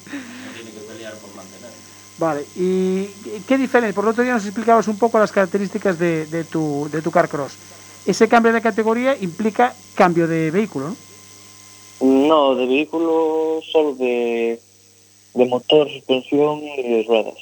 [2.17, 3.07] Vale, ¿y
[3.45, 3.93] qué diferencia?
[3.93, 7.11] Por el otro día nos explicabas un poco las características de, de tu, de tu
[7.11, 7.53] car cross.
[8.05, 10.95] Ese cambio de categoría implica cambio de vehículo, ¿no?
[12.01, 14.61] No, de vehículo solo de,
[15.33, 17.35] de motor, suspensión y ruedas.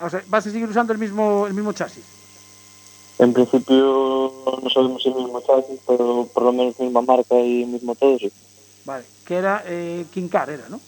[0.00, 2.04] O sea, vas a seguir usando el mismo, el mismo chasis.
[3.18, 4.32] En principio
[4.62, 8.18] no sabemos si el mismo chasis, pero por lo menos misma marca y mismo todo,
[8.18, 8.32] sí.
[8.90, 9.04] Vale.
[9.24, 10.80] Que era eh, King Car, era, ¿no?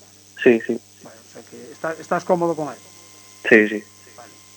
[0.42, 2.78] Sí, sí, Vale, o sea que está- estás cómodo con él.
[3.48, 3.84] sí, sí.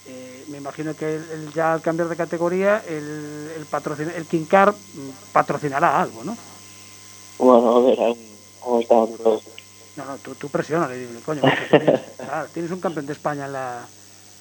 [0.07, 4.45] Eh, me imagino que el- ya al cambiar de categoría, el, el, patrocin- el King
[4.45, 6.35] Car mm, patrocinará algo, ¿no?
[7.37, 9.43] Bueno, a ver, aún estamos eso.
[9.95, 13.45] No, no, tú, tú presiona, le dile, coño, tienes, claro, tienes un campeón de España
[13.45, 13.87] en la,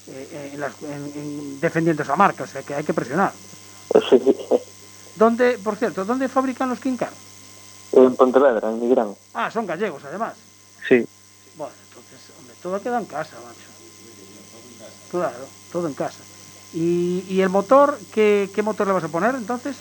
[0.09, 3.35] eh, en las- en- en- defendiendo esa marca, o sea que hay que presionar.
[5.15, 7.13] ¿Dónde, por cierto, dónde fabrican los King Car?
[7.97, 9.15] En Pontevedra, en Migrán.
[9.35, 10.35] Ah, son gallegos, además.
[10.89, 11.05] Sí.
[11.57, 14.89] Bueno, entonces, hombre, todo queda en casa, macho.
[15.11, 16.19] Claro, todo en casa.
[16.73, 19.77] ¿Y, y el motor, ¿qué, qué motor le vas a poner entonces?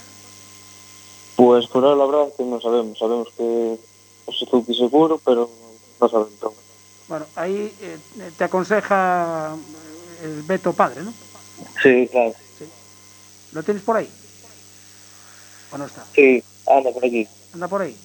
[1.36, 3.00] Pues por ahora la verdad es que no sabemos.
[3.00, 3.74] Sabemos que
[4.28, 5.50] es Suzuki seguro, pero
[6.00, 6.32] no sabemos.
[7.08, 7.98] Bueno, ahí eh,
[8.38, 9.56] te aconseja
[10.24, 11.14] el Beto Padre, ¿no?
[11.82, 12.34] Sí, claro.
[13.54, 14.10] ¿Lo tienes por ahí?
[15.72, 16.06] ¿O no está?
[16.14, 17.28] Sí, anda por aquí.
[17.54, 17.96] Anda por ahí.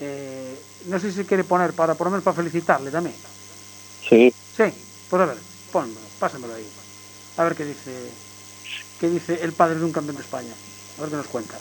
[0.00, 3.16] Eh, no sé si quiere poner, para por lo menos para felicitarle también.
[4.08, 4.34] Sí.
[4.56, 4.64] Sí,
[5.08, 5.36] pues a ver,
[5.70, 6.68] pónmelo, pásamelo ahí.
[7.36, 8.10] A ver qué dice,
[9.00, 10.52] qué dice el padre de un campeón de España.
[10.98, 11.54] A ver qué nos cuenta.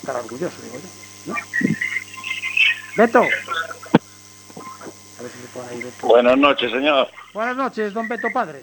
[0.00, 1.32] Estará orgulloso, digo yo.
[1.32, 1.38] ¿no?
[2.96, 3.18] Beto.
[3.18, 3.22] A
[5.22, 6.06] ver si pone ahí Beto.
[6.06, 7.08] Buenas noches, señor.
[7.34, 8.62] Buenas noches, don Beto Padre.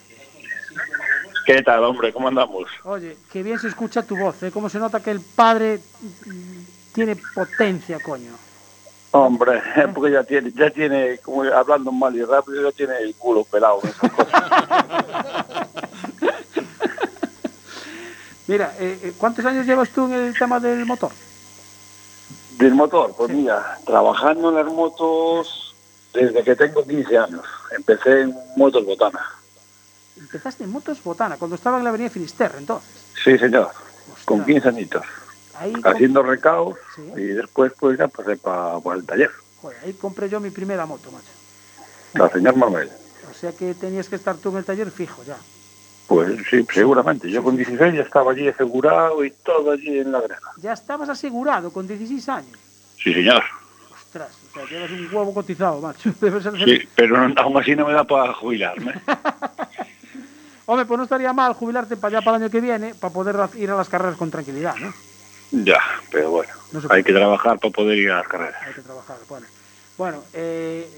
[1.46, 2.12] ¿Qué tal, hombre?
[2.12, 2.68] ¿Cómo andamos?
[2.84, 4.52] Oye, qué bien se escucha tu voz, ¿eh?
[4.52, 5.80] Cómo se nota que el padre
[6.98, 8.32] tiene potencia, coño.
[9.12, 9.62] Hombre,
[9.94, 13.80] porque ya tiene, ya tiene, como hablando mal y rápido, ya tiene el culo pelado.
[13.84, 14.44] esas cosas.
[18.48, 21.12] Mira, eh, eh, ¿cuántos años llevas tú en el tema del motor?
[22.58, 25.76] Del motor, pues mira, trabajando en las motos
[26.14, 27.46] desde que tengo 15 años.
[27.78, 29.20] Empecé en motos botana.
[30.18, 32.90] Empezaste en motos Botana, cuando estaba en la avenida Finisterre, entonces.
[33.24, 33.70] Sí, señor,
[34.26, 35.06] con 15 añitos.
[35.60, 37.02] Ahí, Haciendo recaos Sí.
[37.16, 39.32] y después pues ya pasé para el taller.
[39.62, 41.26] joder, ahí compré yo mi primera moto, macho.
[42.14, 42.90] La señor Manuel.
[43.30, 45.38] O sea que tenías que estar tú en el taller fijo ya.
[46.08, 47.30] Pues sí, seguramente.
[47.30, 50.40] Yo con 16 ya estaba allí asegurado y todo allí en la grena.
[50.58, 52.58] Ya estabas asegurado con 16 años.
[53.04, 53.44] Sí, señor.
[53.94, 56.12] Ostras, o sea, llevas un huevo cotizado, macho.
[56.22, 58.94] Debe ser Sí, pero no- aún así no me da para jubilarme.
[60.66, 63.36] Hombre, pues no estaría mal jubilarte para allá para el año que viene para poder
[63.56, 64.94] ir a las carreras con tranquilidad, ¿no?
[65.52, 65.80] Ya,
[66.12, 68.62] pero bueno, No hay que trabajar para poder ir a las carreras.
[68.66, 69.18] Hay que trabajar.
[69.30, 69.48] Bueno,
[69.98, 70.90] bueno eh,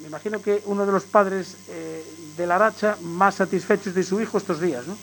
[0.00, 2.04] me imagino que uno de los padres eh,
[2.36, 4.96] de la Aracha más satisfechos de su hijo estos días, ¿no?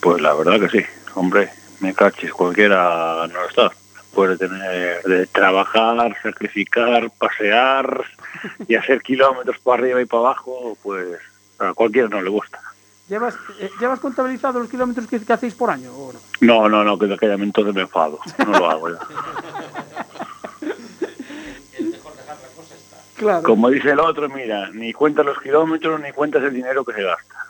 [0.00, 3.70] Pues la verdad que sí, hombre, me cachis, cualquiera no está.
[4.14, 8.04] Puede tener de trabajar, sacrificar, pasear
[8.66, 11.18] y hacer kilómetros para arriba y para abajo, pues
[11.58, 12.60] a cualquiera no le gusta.
[13.10, 16.20] ¿Llevas, eh, ¿Llevas contabilizado los kilómetros que, que hacéis por año o no?
[16.40, 18.98] No, no, no, que de aquella entonces me enfado, no lo hago ya.
[23.16, 23.42] Claro.
[23.42, 27.02] Como dice el otro, mira, ni cuentas los kilómetros ni cuentas el dinero que se
[27.02, 27.46] gasta.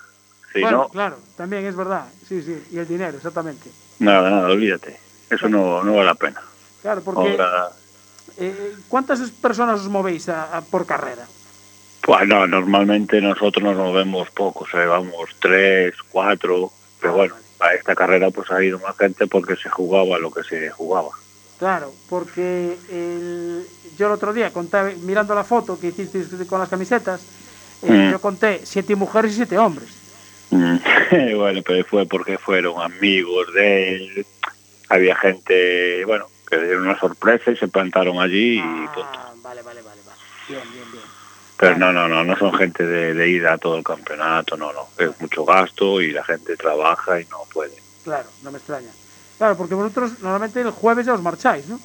[0.52, 2.06] Si bueno, no, claro, también es verdad.
[2.26, 3.70] Sí, sí, y el dinero, exactamente.
[4.00, 4.98] nada, nada, olvídate.
[5.30, 6.42] Eso no, no vale la pena.
[6.82, 7.70] Claro, porque Ahora,
[8.36, 11.24] eh, ¿cuántas personas os movéis a- a- por carrera?
[12.02, 17.94] Pues no, normalmente nosotros nos movemos pocos, eh, vamos tres, cuatro, pero bueno, a esta
[17.94, 21.10] carrera pues ha ido más gente porque se jugaba lo que se jugaba.
[21.58, 26.70] Claro, porque el- yo el otro día conté, mirando la foto que hicisteis con las
[26.70, 27.26] camisetas,
[27.82, 28.12] eh, Mm.
[28.12, 30.00] yo conté siete mujeres y siete hombres.
[30.50, 30.78] Mm,
[31.36, 34.26] bueno, pero fue porque fueron amigos de él,
[34.88, 39.10] había gente, bueno, que dieron una sorpresa y se plantaron allí y punto.
[39.12, 40.18] Ah, vale, vale, vale, vale.
[40.48, 41.09] Bien, bien, bien.
[41.60, 44.72] Pero no, no, no, no son gente de, de ir a todo el campeonato, no,
[44.72, 47.74] no, es mucho gasto y la gente trabaja y no puede.
[48.02, 48.88] Claro, no me extraña.
[49.36, 51.78] Claro, porque vosotros normalmente el jueves ya os marcháis, ¿no?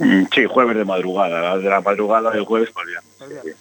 [0.00, 2.90] Mm, Sí, jueves de madrugada, de la madrugada del jueves para el
[3.30, 3.56] viernes.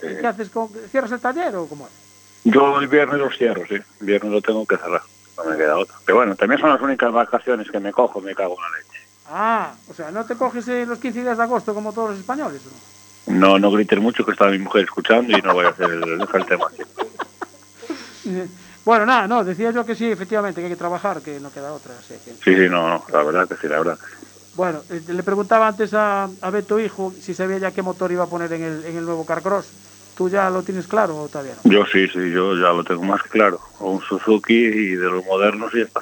[0.00, 0.48] ¿Y qué haces?
[0.50, 2.52] Con, ¿Cierras el taller o cómo es?
[2.52, 3.74] Yo el viernes los cierro, sí.
[3.74, 5.02] El viernes lo tengo que cerrar.
[5.36, 5.96] No me queda otra.
[6.04, 9.08] Pero bueno, también son las únicas vacaciones que me cojo, me cago en la leche.
[9.28, 12.18] Ah, o sea, ¿no te coges eh, los 15 días de agosto como todos los
[12.20, 12.62] españoles?
[12.64, 12.93] ¿o no?
[13.26, 16.02] No, no grites mucho que está mi mujer escuchando y no voy a hacer el,
[16.20, 16.82] el tema así.
[18.84, 21.72] Bueno, nada, no, decía yo que sí, efectivamente, que hay que trabajar, que no queda
[21.72, 21.94] otra.
[22.06, 23.98] que- Sí, sí, no, no, la verdad que sí, la verdad.
[24.54, 28.24] Bueno, eh, le preguntaba antes a, a Beto Hijo si sabía ya qué motor iba
[28.24, 29.72] a poner en el, en el nuevo Carcross.
[30.16, 31.70] ¿Tú ya lo tienes claro o todavía no?
[31.70, 33.60] Yo sí, sí, yo ya lo tengo más claro.
[33.80, 36.00] O un Suzuki y de los modernos y ya está.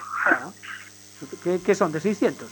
[1.43, 1.93] ¿Qué, qué son?
[1.93, 2.51] ¿De 600?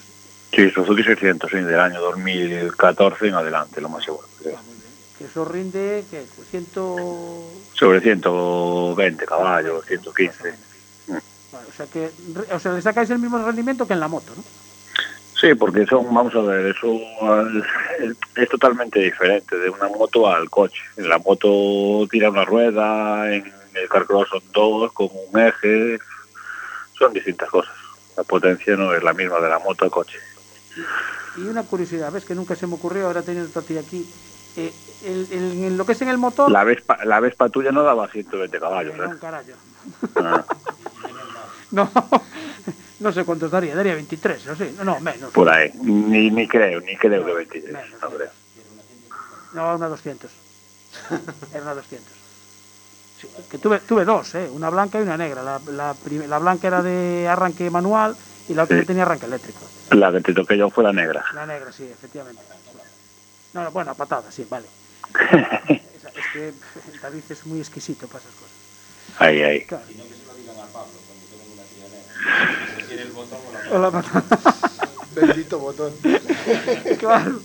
[0.53, 4.27] Sí, Suzuki 600, sí, del año 2014 en adelante, lo más seguro.
[4.43, 4.51] sí.
[5.19, 6.25] que eso rinde, ¿qué?
[6.35, 6.97] Pues ciento...
[7.75, 10.55] Sobre 120 caballos, 115.
[11.53, 12.11] Vale, o sea que,
[12.53, 14.43] o sea, le sacáis el mismo rendimiento que en la moto, ¿no?
[15.41, 17.01] Sí, porque son, vamos a ver, eso
[18.37, 20.83] es totalmente diferente de una moto al coche.
[20.99, 25.99] En la moto tira una rueda, en el carcross son dos, con un eje,
[26.99, 27.75] son distintas cosas.
[28.19, 30.19] La potencia no es la misma de la moto al coche.
[31.37, 34.11] Y una curiosidad, ves que nunca se me ocurrió, ahora teniendo a ti aquí,
[34.57, 36.51] eh, el, el- en lo que es en el motor...
[36.51, 39.19] La Vespa, la Vespa tuya no daba 120 caballos, No, ¿eh?
[40.17, 40.45] Ah,
[41.71, 41.91] No,
[42.99, 45.33] no sé cuántos daría, daría 23, o sí, no, menos.
[45.33, 45.71] por ahí.
[45.75, 47.77] Ni, ni creo, ni creo que 23.
[48.03, 48.31] No creo.
[49.55, 50.37] No, una 200.
[51.53, 52.13] Era una 200.
[53.17, 54.49] Sí, que tuve, tuve dos, ¿eh?
[54.51, 55.43] una blanca y una negra.
[55.43, 58.17] La, la, prim- la blanca era de arranque manual
[58.51, 58.83] y la otra Sí.
[58.83, 59.61] ya tenía arranque eléctrico.
[59.93, 61.25] La que te toqué yo fue la negra.
[61.35, 62.43] La negra, sí, efectivamente.
[63.55, 64.67] No, no, bueno, patada, sí, vale.
[65.15, 66.53] Esa- Es que
[67.01, 68.51] David es muy exquisito para esas cosas.
[69.19, 69.65] Ahí, ahí.
[69.65, 69.85] Claro.
[69.89, 72.77] Si no, que se lo digan a Pablo cuando tengan una tía negra.
[72.77, 74.55] Si quiere el botón o la O la patada.
[75.15, 75.93] Bendito botón.
[76.99, 77.41] claro.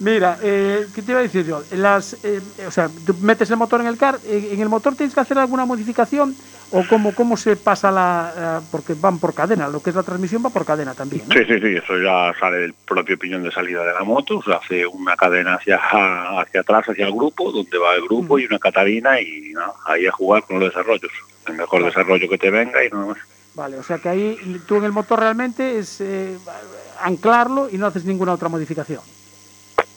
[0.00, 1.62] Mira, eh, ¿qué te iba a decir yo?
[1.72, 4.96] Las, eh, o sea, tú metes el motor en el car, eh, ¿en el motor
[4.96, 6.34] tienes que hacer alguna modificación?
[6.72, 8.62] ¿O cómo, cómo se pasa la...?
[8.70, 11.34] porque van por cadena, lo que es la transmisión va por cadena también, ¿no?
[11.34, 14.52] Sí, sí, sí, eso ya sale del propio piñón de salida de la moto, se
[14.52, 15.76] hace una cadena hacia,
[16.40, 19.74] hacia atrás, hacia el grupo, donde va el grupo y una catarina y ¿no?
[19.84, 21.10] ahí a jugar con los desarrollos.
[21.46, 23.18] El mejor desarrollo que te venga y nada más.
[23.54, 26.38] Vale, o sea que ahí tú en el motor realmente es eh,
[27.02, 29.00] anclarlo y no haces ninguna otra modificación.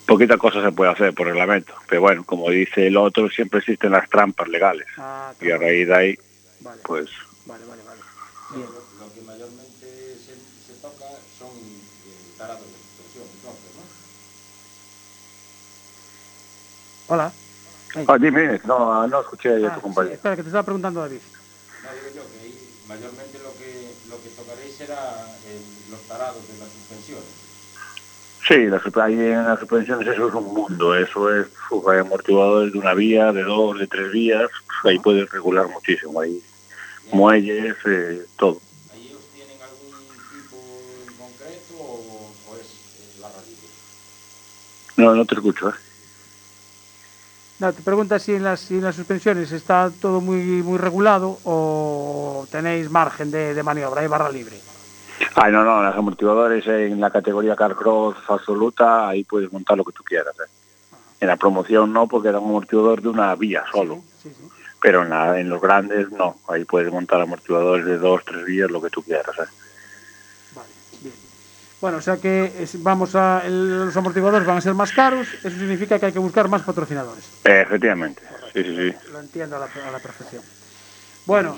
[0.05, 3.91] Poquita cosa se puede hacer por reglamento, pero bueno, como dice el otro, siempre existen
[3.91, 4.85] las trampas legales.
[4.97, 6.17] Ah, Y a raíz de ahí,
[6.59, 6.81] Vale.
[6.83, 7.09] pues
[7.45, 8.01] Vale, vale, vale.
[8.49, 8.69] Bien.
[8.73, 11.57] Lo, lo que mayormente se, se toca son
[12.05, 13.83] eh, tarados de suspensión, entonces, ¿no?
[17.07, 17.33] Hola.
[18.07, 20.15] Ah, dime, no, no escuché a Ah, tu sí, compañero.
[20.15, 21.21] espera, que te estaba preguntando David.
[21.83, 26.47] No, digo yo que ahí mayormente lo que, lo que tocaréis será el- los tarados
[26.47, 27.42] de las suspensiones.
[28.47, 31.99] Sí, la, sup- ahí en las suspensiones eso es un mundo, eso es, uf, hay
[31.99, 36.41] amortiguadores de una vía, de dos, de tres vías, uf, ahí puedes regular muchísimo, ahí
[37.11, 38.59] muelles, eh, todo.
[38.93, 39.91] ¿Ahí ellos tienen algún
[40.29, 40.57] tipo
[41.07, 43.55] en concreto o, o es la radio?
[44.97, 45.73] No, no te escucho, ¿eh?
[47.59, 51.39] No, te pregunta si en las, si en las suspensiones está todo muy, muy regulado
[51.45, 54.57] o tenéis margen de, de maniobra, hay barra libre.
[55.35, 59.91] Ay, no, no, los amortiguadores en la categoría Carcross absoluta, ahí puedes montar lo que
[59.93, 60.33] tú quieras.
[60.39, 60.49] ¿eh?
[61.21, 64.03] En la promoción no, porque era un amortiguador de una vía solo.
[64.81, 68.69] Pero en, la- en los grandes no, ahí puedes montar amortiguadores de dos, tres vías,
[68.69, 69.27] lo que tú quieras.
[69.39, 69.43] ¿eh?
[71.79, 75.27] Bueno, o sea que es- vamos a, el- los amortiguadores van a ser más caros,
[75.43, 77.23] eso significa que hay que buscar más patrocinadores.
[77.43, 78.21] Efectivamente,
[78.53, 78.95] sí, sí, sí.
[79.11, 80.43] Lo entiendo a la, a la perfección.
[81.25, 81.55] Bueno,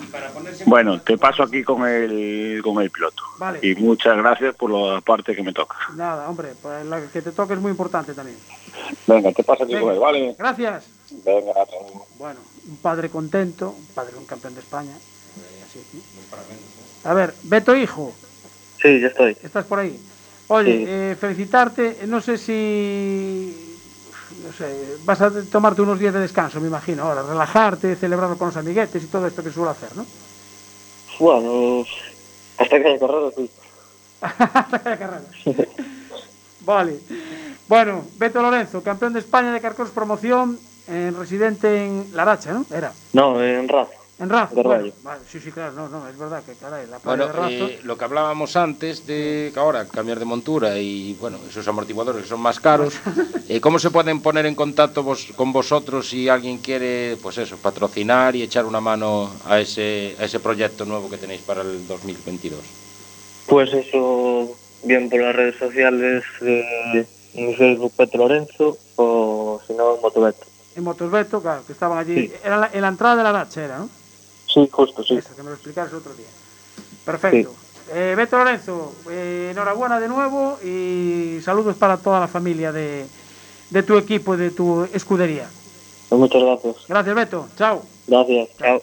[0.68, 3.24] Bueno, te paso aquí con el, con el piloto.
[3.40, 3.60] Vale.
[3.64, 5.76] Y muchas gracias por la parte que me toca.
[5.96, 8.38] nada, hombre, pues la que te toque es muy importante también.
[9.08, 9.86] Venga, te paso aquí Venga.
[9.88, 10.36] con él, ¿vale?
[10.38, 10.86] Gracias.
[11.26, 11.54] Venga.
[12.20, 14.96] Bueno, un padre contento, un padre un campeón de España.
[14.96, 17.10] Así, ¿no?
[17.10, 18.14] A ver, Beto Hijo,
[18.82, 19.36] Sí, ya estoy.
[19.42, 20.00] estás por ahí.
[20.48, 20.86] Oye, Sí.
[20.88, 23.65] eh, felicitarte, no sé si
[24.46, 28.48] no sé, vas a tomarte unos días de descanso, me imagino, ahora, relajarte, celebrarlo con
[28.48, 30.06] los amiguetes y todo esto que suelo hacer, ¿no?
[31.20, 31.86] Bueno,
[32.58, 33.50] hasta que haya carrera, sí.
[36.62, 37.00] Vale.
[37.68, 42.66] Bueno, Beto Lorenzo, campeón de España de Carcross Promoción, eh, residente en Laracha, ¿no?
[42.72, 42.94] Era.
[43.14, 43.90] No, en Raz.
[44.18, 44.50] En Raz.
[44.56, 44.94] Carballo.
[45.04, 47.80] Bueno, sí, sí, claro, no, no, es verdad que caray, la playa Bueno, de eh,
[47.84, 52.30] lo que hablábamos antes de que ahora cambiar de montura y bueno, esos amortiguadores que
[52.30, 52.94] son más caros,
[53.50, 57.58] eh, ¿cómo se pueden poner en contacto vos- con vosotros si alguien quiere, pues eso,
[57.58, 61.86] patrocinar y echar una mano a ese, a ese proyecto nuevo que tenéis para el
[61.86, 62.62] 2022?
[63.48, 69.98] Pues eso, bien por las redes sociales de mi Facebook Petro Lorenzo o si no,
[70.02, 70.46] Motobeto.
[70.78, 72.28] En Motosbeto, claro, que estaban allí.
[72.28, 72.34] Sí.
[72.44, 73.90] Era la- en la entrada de la Laracha, era, ¿no?
[74.56, 75.16] Sí, justo, sí.
[75.16, 76.30] Eso, que me lo explicaras otro día.
[77.04, 77.54] Perfecto.
[77.94, 83.06] Eh, Beto Lorenzo, eh, enhorabuena de nuevo y saludos para toda la familia de,
[83.70, 85.50] de tu equipo, de tu escudería.
[86.08, 86.76] Pues muchas gracias.
[86.88, 87.50] Gracias, Beto.
[87.58, 87.84] Chao.
[88.08, 88.82] Gracias, chao.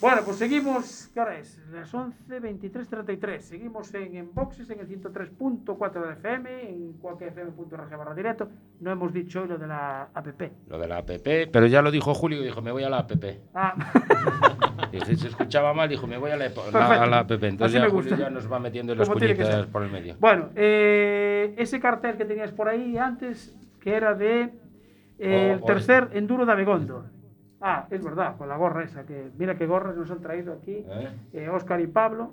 [0.00, 1.61] Bueno, pues seguimos, ¿qué hora es?
[1.72, 3.44] Las 11, 23, 33.
[3.44, 8.48] Seguimos en, en boxes, en el 103.4 de FM, en cualquierfm.org barra directo.
[8.80, 10.42] No hemos dicho hoy lo de la APP.
[10.68, 13.24] Lo de la APP, pero ya lo dijo Julio, dijo, me voy a la APP.
[13.54, 13.74] Ah,
[15.04, 16.78] se escuchaba mal, dijo, me voy a la, la- Perfecto.
[16.78, 17.42] a la APP.
[17.44, 19.66] Entonces Así ya Julio ya nos va metiendo las ser.
[19.68, 20.16] por el medio.
[20.20, 24.52] Bueno, eh, ese cartel que tenías por ahí antes, que era de
[25.18, 27.06] El O- o- tercer enduro de Abegondo.
[27.64, 30.84] Ah, es verdad, con la gorra esa, que mira qué gorras nos han traído aquí,
[30.88, 31.08] ¿Eh?
[31.32, 32.32] eh, Óscar y Pablo,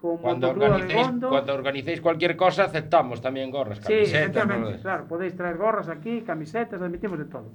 [0.00, 4.46] con Cuando de organicéis, cuando organicéis cualquier cosa, aceptamos también gorras, Sí, camisetas.
[4.46, 4.70] ¿no?
[4.80, 7.50] claro, podéis traer gorras aquí, camisetas, admitimos de todo.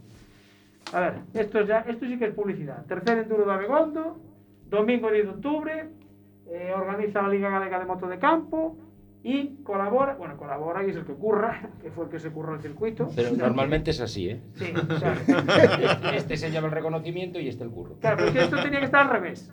[0.93, 2.85] A ver, esto ya, esto sí que es publicidad.
[2.85, 4.17] Tercer enduro de Abegondo,
[4.69, 5.89] domingo 10 de octubre,
[6.47, 8.77] eh, organiza la Liga Galega de Moto de Campo
[9.27, 12.53] y colabora, bueno, colabora y es el que curra, que fue el que se curró
[12.53, 13.09] el circuito.
[13.15, 14.41] Pero normalmente es así, ¿eh?
[14.53, 15.19] Sí, claro.
[15.81, 17.95] Este, este se lleva el reconocimiento y este el curro.
[17.99, 19.51] Claro, pero es que esto tenía que estar al revés.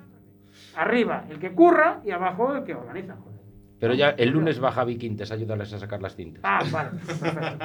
[0.76, 3.16] Arriba el que curra y abajo el que organiza.
[3.16, 3.40] joder.
[3.80, 6.42] Pero ya el lunes va Javi Quintes a ayudarles a sacar las cintas.
[6.44, 7.64] Ah, vale, perfecto.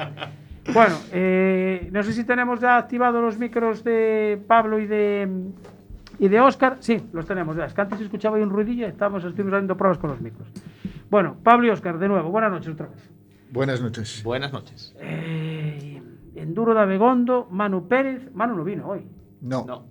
[0.72, 5.28] Bueno, eh, no sé si tenemos ya activados los micros de Pablo y de
[6.18, 6.78] y de Óscar.
[6.80, 7.66] Sí, los tenemos ya.
[7.66, 10.48] Es que antes escuchaba ahí un ruidillo y estamos, estuvimos haciendo pruebas con los micros.
[11.10, 13.10] Bueno, Pablo y Óscar, de nuevo, buenas noches otra vez.
[13.50, 14.22] Buenas noches.
[14.22, 14.94] Buenas noches.
[15.00, 16.02] Eh,
[16.34, 18.30] Enduro de Abegondo, Manu Pérez.
[18.34, 19.06] Manu no vino hoy.
[19.40, 19.64] No.
[19.66, 19.86] No.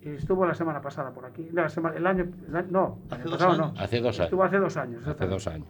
[0.00, 1.48] Estuvo la semana pasada por aquí.
[1.52, 3.58] La semana, el año, el año- no, el Hace dos años.
[3.58, 3.74] no.
[3.78, 4.52] Hace dos Estuvo años.
[4.54, 5.06] hace dos años.
[5.06, 5.68] Hace dos años.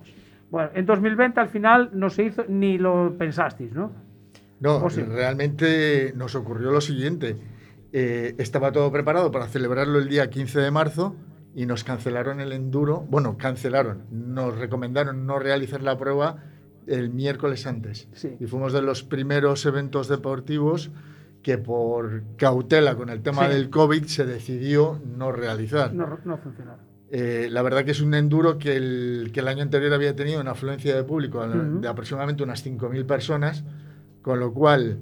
[0.51, 3.91] Bueno, en 2020 al final no se hizo ni lo pensasteis, ¿no?
[4.61, 5.03] No, ¿O sí?
[5.03, 7.37] realmente nos ocurrió lo siguiente.
[7.93, 11.15] Eh, estaba todo preparado para celebrarlo el día 15 de marzo
[11.55, 13.07] y nos cancelaron el enduro.
[13.11, 14.05] Bueno, cancelaron.
[14.11, 16.39] Nos recomendaron no realizar la prueba
[16.87, 18.09] el miércoles antes.
[18.13, 18.37] Sí.
[18.41, 20.91] Y fuimos de los primeros eventos deportivos
[21.43, 23.53] que por cautela con el tema Sí.
[23.55, 25.93] del COVID se decidió no realizar.
[25.93, 26.81] No, no funcionaron.
[27.11, 30.41] Eh, la verdad que es un enduro que el, que el año anterior había tenido
[30.41, 31.81] una afluencia de público Ujú.
[31.81, 33.65] de aproximadamente unas 5.000 personas,
[34.23, 35.01] con lo cual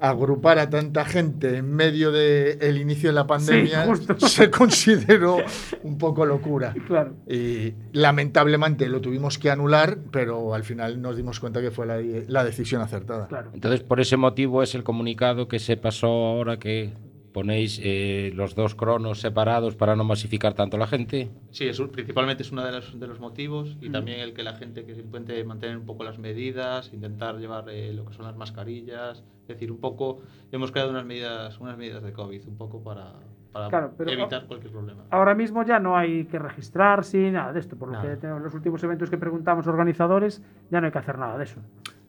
[0.00, 3.86] agrupar a tanta gente en medio del inicio de la pandemia
[4.18, 5.38] se consideró
[5.82, 6.74] un poco locura.
[6.86, 7.14] Claro.
[7.28, 12.00] Y lamentablemente lo tuvimos que anular, pero al final nos dimos cuenta que fue la,
[12.28, 13.28] la decisión acertada.
[13.28, 13.50] Claro.
[13.52, 16.92] Entonces, por ese motivo es el comunicado que se pasó ahora que
[17.32, 21.30] ponéis eh, los dos cronos separados para no masificar tanto la gente.
[21.50, 24.54] Sí, eso principalmente es uno de los, de los motivos y también el que la
[24.54, 28.24] gente que se intente mantener un poco las medidas, intentar llevar eh, lo que son
[28.26, 30.20] las mascarillas, es decir, un poco
[30.52, 33.12] hemos creado unas medidas, unas medidas de COVID un poco para,
[33.52, 35.04] para Claro, pero- evitar cualquier problema.
[35.10, 38.08] Ahora mismo ya no hay que registrarse ni nada de esto, por lo Nada.
[38.10, 41.36] que tenemos los últimos eventos que preguntamos a organizadores, ya no hay que hacer nada
[41.38, 41.60] de eso.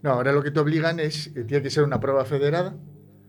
[0.03, 2.74] No, ahora lo que te obligan es, eh, tiene que ser una prueba federada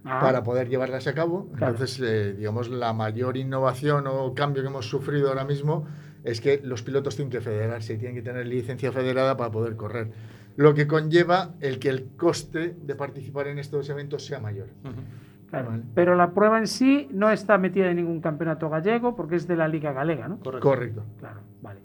[0.05, 1.49] Ah, para poder llevarlas a cabo.
[1.57, 1.73] Claro.
[1.73, 5.87] Entonces, eh, digamos, la mayor innovación o cambio que hemos sufrido ahora mismo
[6.25, 10.11] es que los pilotos tienen que federarse, tienen que tener licencia federada para poder correr.
[10.57, 14.69] Lo que conlleva el que el coste de participar en estos eventos sea mayor.
[15.51, 15.71] Claro.
[15.71, 15.83] vale.
[15.95, 19.57] Pero la prueba en sí no está metida en ningún campeonato gallego porque es de
[19.57, 20.39] la Liga Galega, ¿no?
[20.41, 20.69] Correcto.
[20.69, 21.05] Correcto.
[21.19, 21.81] Claro, vale.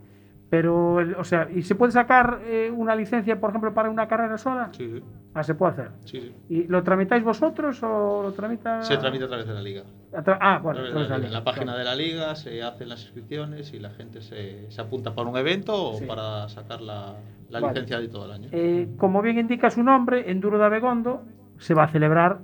[0.50, 4.38] Pero, o sea, ¿y se puede sacar eh, una licencia, por ejemplo, para una carrera
[4.38, 4.70] sola?
[4.72, 5.04] Sí, sí,
[5.40, 5.90] Ah, se puede hacer.
[6.06, 6.36] sí, sí.
[6.50, 8.82] ¿Y lo tramitáis vosotros o lo tramita...?
[8.82, 9.84] Se tramita a través de la liga.
[10.12, 11.28] tra- Ah, A través de la liga.
[11.28, 11.80] En la página claro.
[11.80, 15.38] de la liga se hacen las inscripciones y la gente se, se apunta para un
[15.38, 16.06] evento o Sí.
[16.06, 17.14] para sacar la,
[17.50, 17.74] la Vale.
[17.74, 18.50] licencia de todo el año.
[18.52, 21.22] Eh, como bien indica su nombre, Enduro de Abegondo
[21.60, 22.40] se va a celebrar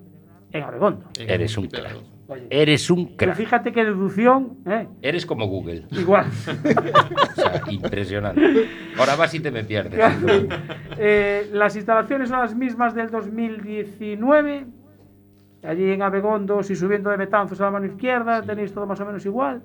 [0.51, 1.05] en Abegondo.
[1.19, 1.97] En Eres un crack.
[2.27, 3.35] Oye, Eres un pero crack.
[3.37, 4.87] fíjate qué deducción, ¿eh?
[5.01, 5.85] Eres como Google.
[5.91, 6.25] Igual.
[7.31, 8.67] O sea, impresionante.
[8.97, 9.99] Ahora vas y te me pierdes.
[10.97, 14.65] Eh, las instalaciones son las mismas del 2019.
[15.63, 19.05] Allí en Abegondo, si subiendo de Betanzos a la mano izquierda, tenéis todo más o
[19.05, 19.61] menos igual.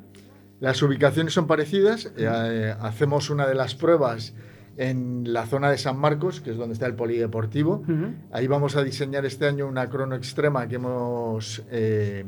[0.61, 2.13] Las ubicaciones son parecidas.
[2.17, 4.35] eh, hacemos una de las pruebas
[4.77, 7.85] en la zona de San Marcos, que es donde está el polideportivo.
[8.33, 12.25] Ahí vamos a diseñar este año una crono extrema que hemos eh,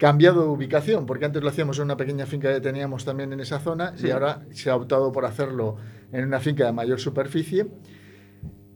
[0.00, 3.40] cambiado de ubicación, porque antes lo hacíamos en una pequeña finca que teníamos también en
[3.40, 4.06] esa zona Sí.
[4.06, 5.76] y ahora se ha optado por hacerlo
[6.10, 7.66] en una finca de mayor superficie.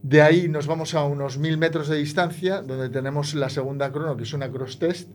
[0.02, 4.18] De ahí nos vamos a unos mil metros de distancia, donde tenemos la segunda crono,
[4.18, 5.10] que es una cross test,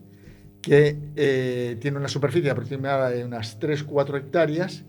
[0.60, 4.82] que eh, tiene una superficie aproximada de unas 3-4 hectáreas.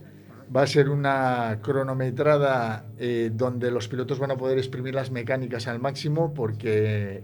[0.54, 5.68] Va a ser una cronometrada eh, donde los pilotos van a poder exprimir las mecánicas
[5.68, 7.24] al máximo porque,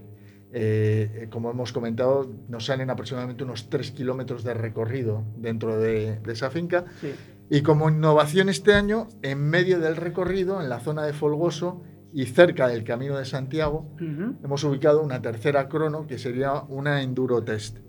[0.53, 6.33] eh, como hemos comentado, nos salen aproximadamente unos 3 kilómetros de recorrido dentro de, de
[6.33, 6.85] esa finca.
[7.01, 7.13] Sí.
[7.49, 11.81] Y como innovación este año, en medio del recorrido, en la zona de Folgoso
[12.13, 14.35] y cerca del Camino de Santiago, Ujú.
[14.43, 17.79] hemos ubicado una tercera crono que sería una enduro test.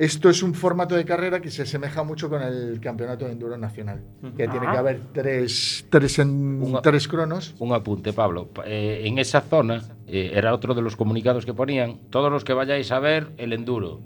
[0.00, 3.58] Esto es un formato de carrera que se asemeja mucho con el campeonato de enduro
[3.58, 4.00] nacional,
[4.34, 4.72] que tiene Ah.
[4.72, 7.54] que haber tres, tres, en- Una- tres cronos.
[7.58, 8.46] Un apunte, Pablo.
[8.46, 11.98] Pa- eh, en esa zona eh, era otro de los comunicados que ponían.
[12.08, 14.00] Todos los que vayáis a ver el enduro.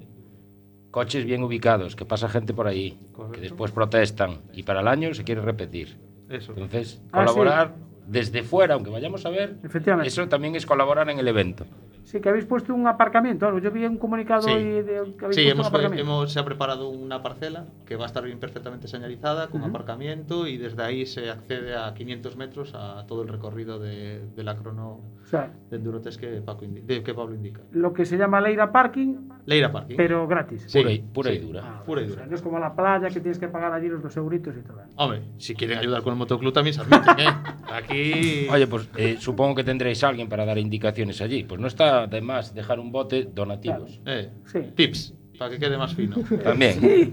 [0.90, 3.32] Coches bien ubicados, que pasa gente por ahí, Correcto.
[3.36, 5.96] que después protestan y para el año se quiere repetir.
[6.28, 6.52] Eso.
[6.56, 7.74] Entonces, Ah, colaborar
[8.08, 10.08] desde fuera, aunque vayamos a ver, Efectivamente.
[10.08, 11.66] eso también es colaborar en el evento.
[12.04, 13.58] Sí, que habéis puesto un aparcamiento.
[13.58, 14.50] Yo vi un comunicado Sí.
[14.52, 16.02] hoy de que habéis Sí, puesto hemos, un aparcamiento.
[16.02, 20.46] hemos- se ha preparado una parcela que va a estar bien perfectamente señalizada, con aparcamiento,
[20.46, 24.56] y desde ahí se accede a 500 metros a todo el recorrido de, de la
[24.56, 27.62] crono O sea, de Endurotest que, Paco indi- de- que Pablo indica.
[27.72, 29.96] lo que se llama Leira Parking, Leira Parking.
[29.96, 30.64] pero gratis.
[30.68, 31.62] Sí, Pura y- pura y dura.
[31.64, 32.20] Ah, Pura y o dura.
[32.20, 34.60] sea, no es como la playa que tienes que pagar allí los dos euritos y
[34.60, 34.80] todo.
[34.96, 37.30] Hombre, si quieren ayudar con el motoclub también se admiten, ¿eh?
[37.72, 38.46] Aquí...
[38.50, 41.44] Oye, pues eh, supongo que tendréis a alguien para dar indicaciones allí.
[41.44, 44.00] Pues no está de más dejar un bote donativos.
[44.06, 44.60] Eh, Sí.
[44.74, 46.16] Tips, para que quede más fino.
[46.42, 47.12] También.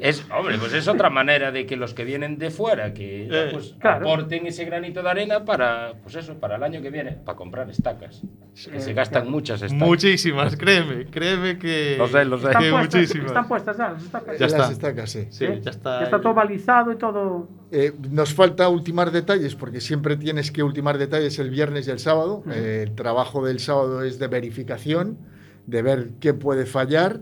[0.00, 3.48] Es, hombre, pues es otra manera de que los que vienen de fuera, que Eh,
[3.52, 4.08] pues, claro.
[4.10, 7.68] aporten ese granito de arena para, pues eso, para el año que viene, para comprar
[7.70, 8.22] estacas.
[8.70, 9.86] Que se gastan muchas estacas.
[9.86, 11.96] Muchísimas, créeme, créeme que...
[11.98, 12.46] Lo sé, lo sé.
[12.48, 13.26] Están que puestas, muchísimas.
[13.26, 14.38] están puestas ya, las estacas.
[14.38, 14.72] Ya Las está.
[14.72, 15.26] estacas, sí.
[15.30, 15.60] Sí, ¿Eh?
[15.62, 15.98] ya está.
[16.00, 17.48] Ya está todo balizado y todo.
[17.72, 21.98] Eh, nos falta ultimar detalles porque siempre tienes que ultimar detalles el viernes y el
[21.98, 22.42] sábado.
[22.52, 25.18] Eh, el trabajo del sábado es de verificación,
[25.66, 27.20] de ver qué puede fallar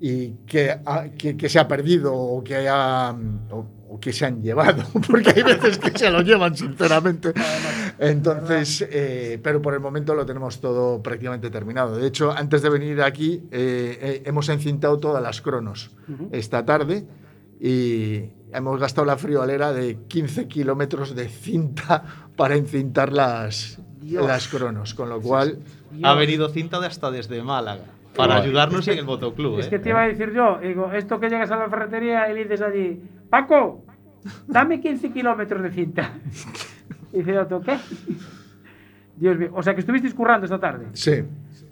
[0.00, 3.10] y qué, ha- qué- qué se ha perdido o que, haya,
[3.50, 7.32] o, o que se han llevado, porque hay veces que se lo llevan, sinceramente.
[7.98, 11.96] Entonces, eh, pero por el momento lo tenemos todo prácticamente terminado.
[11.96, 15.90] De hecho, antes de venir aquí, eh, eh, hemos encintado todas las cronos
[16.32, 17.04] esta tarde
[17.60, 18.22] y
[18.54, 22.02] hemos gastado la friolera de 15 kilómetros de cinta
[22.36, 24.26] para encintar las, Dios.
[24.26, 25.58] las cronos, con lo cual...
[26.02, 27.84] Ha venido cinta de hasta desde Málaga
[28.20, 29.58] para ayudarnos en el motoclub.
[29.58, 29.70] Es ¿eh?
[29.70, 32.44] que te iba a decir yo, digo, esto que llegas a la ferretería y le
[32.44, 33.84] dices allí, Paco,
[34.46, 36.12] dame 15 kilómetros de cinta.
[37.12, 37.76] Y dice otro, ¿qué?
[39.16, 40.86] Dios mío, o sea que estuvisteis currando esta tarde.
[40.92, 41.22] Sí,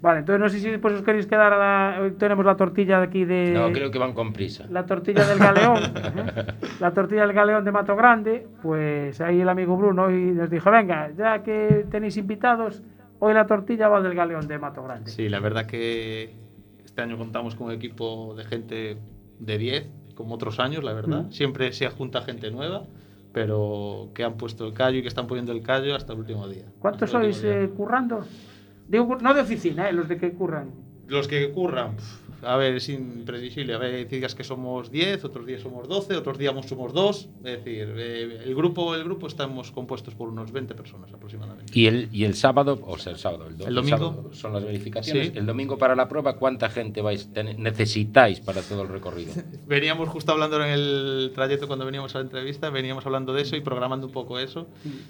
[0.01, 2.01] Vale, entonces no sé si después os queréis quedar a la...
[2.01, 3.51] Hoy tenemos la tortilla de aquí de...
[3.51, 4.65] No, creo que van con prisa.
[4.69, 6.45] La tortilla del galeón, ¿eh?
[6.79, 10.71] la tortilla del galeón de Mato Grande, pues ahí el amigo Bruno hoy nos dijo,
[10.71, 12.81] venga, ya que tenéis invitados,
[13.19, 15.11] hoy la tortilla va del galeón de Mato Grande.
[15.11, 16.33] Sí, la verdad que
[16.83, 18.97] este año contamos con un equipo de gente
[19.39, 21.23] de 10, como otros años, la verdad.
[21.25, 21.31] Mm.
[21.31, 22.83] Siempre se junta gente nueva,
[23.31, 26.47] pero que han puesto el callo y que están poniendo el callo hasta el último
[26.47, 26.65] día.
[26.79, 27.61] ¿Cuántos sois día.
[27.61, 28.25] eh, currando?
[28.87, 30.71] Digo, no de oficina, eh, los de que curran.
[31.07, 31.95] Los que curran,
[32.43, 33.73] a ver, es imprevisible.
[33.73, 37.29] A ver, días que somos 10, otros días somos 12, otros días somos 2.
[37.37, 41.71] Es decir, eh, el grupo el grupo estamos compuestos por unos 20 personas aproximadamente.
[41.77, 43.97] Y el, y el sábado, o sea, el sábado, el, do- ¿El domingo?
[43.97, 45.27] sábado son las verificaciones.
[45.29, 45.37] Sí.
[45.37, 49.33] El domingo para la prueba, ¿cuánta gente vais tener- necesitáis para todo el recorrido?
[49.67, 53.55] Veníamos justo hablando en el trayecto cuando veníamos a la entrevista, veníamos hablando de eso
[53.55, 54.67] y programando un poco eso.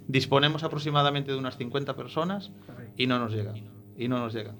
[0.07, 2.51] Disponemos aproximadamente de unas 50 personas
[2.97, 3.55] y no nos llegan.
[3.97, 4.55] Y no nos llegan.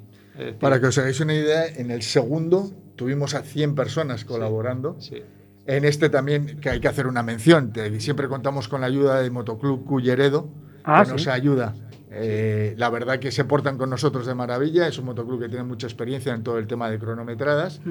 [0.46, 4.96] Decir, para que os hagáis una idea, en el segundo tuvimos a 100 personas colaborando.
[5.00, 5.22] sí.
[5.68, 9.22] En este también, que hay que hacer una mención, te- siempre contamos con la ayuda
[9.22, 10.50] del Motoclub Culleredo,
[10.84, 11.30] Ah, que nos sí.
[11.30, 11.76] ayuda.
[12.12, 15.64] Eh, la verdad que se portan con nosotros de maravilla, es un motoclub que tiene
[15.64, 17.82] mucha experiencia en todo el tema de cronometradas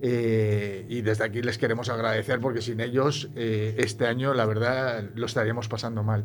[0.00, 5.02] eh, y desde aquí les queremos agradecer porque sin ellos eh, este año la verdad
[5.16, 6.24] lo estaríamos pasando mal.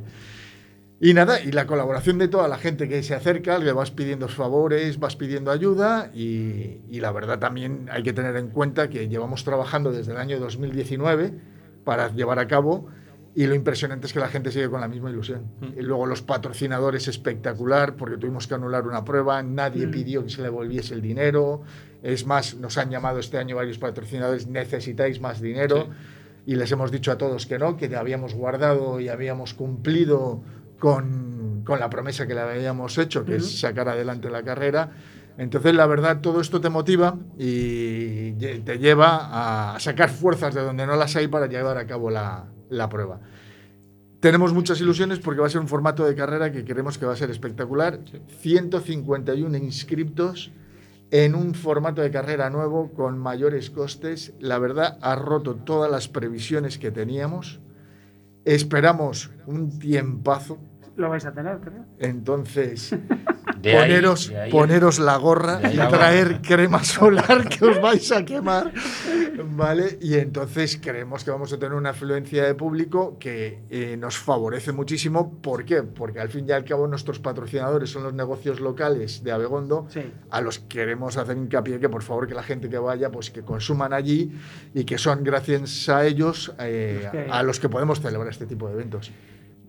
[1.02, 4.28] Y nada, y la colaboración de toda la gente que se acerca, le vas pidiendo
[4.28, 9.08] favores, vas pidiendo ayuda y, y la verdad también hay que tener en cuenta que
[9.08, 11.34] llevamos trabajando desde el año 2019
[11.86, 12.89] para llevar a cabo
[13.36, 15.45] y lo impresionante es que la gente sigue con la misma ilusión.
[15.78, 20.41] Y luego los patrocinadores espectacular porque tuvimos que anular una prueba, nadie pidió que se
[20.41, 21.62] le volviese el dinero,
[22.02, 25.89] es más, nos han llamado este año varios patrocinadores, necesitáis más dinero.
[26.45, 30.41] Y les hemos dicho a todos que no, que habíamos guardado y habíamos cumplido
[30.80, 34.92] con, con la promesa que le habíamos hecho, que es sacar adelante la carrera.
[35.38, 40.86] Entonces, la verdad, todo esto te motiva y te lleva a sacar fuerzas de donde
[40.86, 43.22] no las hay para llevar a cabo la, la prueba.
[44.20, 47.14] Tenemos muchas ilusiones porque va a ser un formato de carrera que creemos que va
[47.14, 48.02] a ser espectacular.
[48.42, 50.52] 151 inscriptos
[51.12, 54.34] en un formato de carrera nuevo con mayores costes.
[54.40, 57.62] La verdad, ha roto todas las previsiones que teníamos.
[58.44, 60.58] Esperamos un tiempazo.
[61.00, 61.86] Lo vais a tener, creo.
[62.00, 62.95] Entonces,
[63.62, 68.12] De ahí- poneros, de ahí- poneros la gorra y traer crema solar que os vais
[68.12, 68.72] a quemar.
[69.52, 69.97] ¿Vale?
[70.02, 74.72] Y entonces creemos que vamos a tener una afluencia de público que eh, nos favorece
[74.74, 75.39] muchísimo.
[75.41, 75.84] ¿Por qué?
[75.84, 80.02] Porque al fin y al cabo nuestros patrocinadores son los negocios locales de Abegondo Sí.
[80.30, 83.30] a los que queremos hacer hincapié que por favor que la gente que vaya pues
[83.32, 84.32] que consuman allí
[84.74, 88.74] y que son gracias a ellos eh, a los que podemos celebrar este tipo de
[88.74, 89.12] eventos.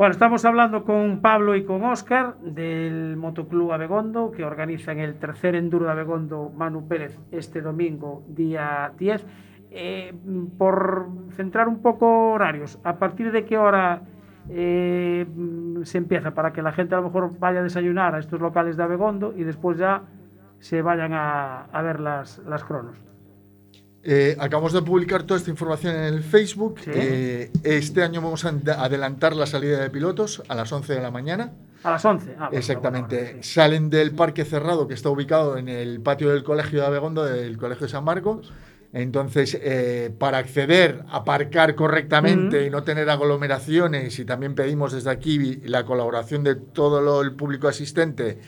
[0.01, 5.55] Bueno, estamos hablando con Pablo y con Óscar del Motoclub Abegondo, que organizan el tercer
[5.55, 9.27] Enduro de Abegondo Manu Pérez este domingo, día 10.
[9.71, 10.15] Eh,
[10.57, 14.01] por centrar un poco horarios, ¿a partir de qué hora
[14.49, 15.27] eh,
[15.83, 18.79] se empieza para que la gente a lo mejor vaya a desayunar a estos locales
[18.79, 20.05] de Abegondo y después ya
[20.61, 23.10] se vayan a, a ver las, las cronos.
[24.03, 26.77] Eh, acabamos de publicar toda esta información en el Facebook.
[26.85, 26.91] Sí.
[26.95, 31.03] Eh, este año vamos a ad- adelantar la salida de pilotos a las 11 de
[31.03, 31.53] la mañana.
[31.83, 32.35] A las 11.
[32.39, 33.15] Ah, Exactamente.
[33.17, 33.53] bueno, bueno, sí.
[33.53, 37.59] Salen del parque cerrado que está ubicado en el patio del Colegio de Abegondo, del
[37.59, 38.53] Colegio de San Marcos.
[38.93, 42.67] Entonces, eh, para acceder, aparcar correctamente Ujú.
[42.67, 47.33] y no tener aglomeraciones, y también pedimos desde aquí la colaboración de todo lo- el
[47.33, 48.41] público asistente,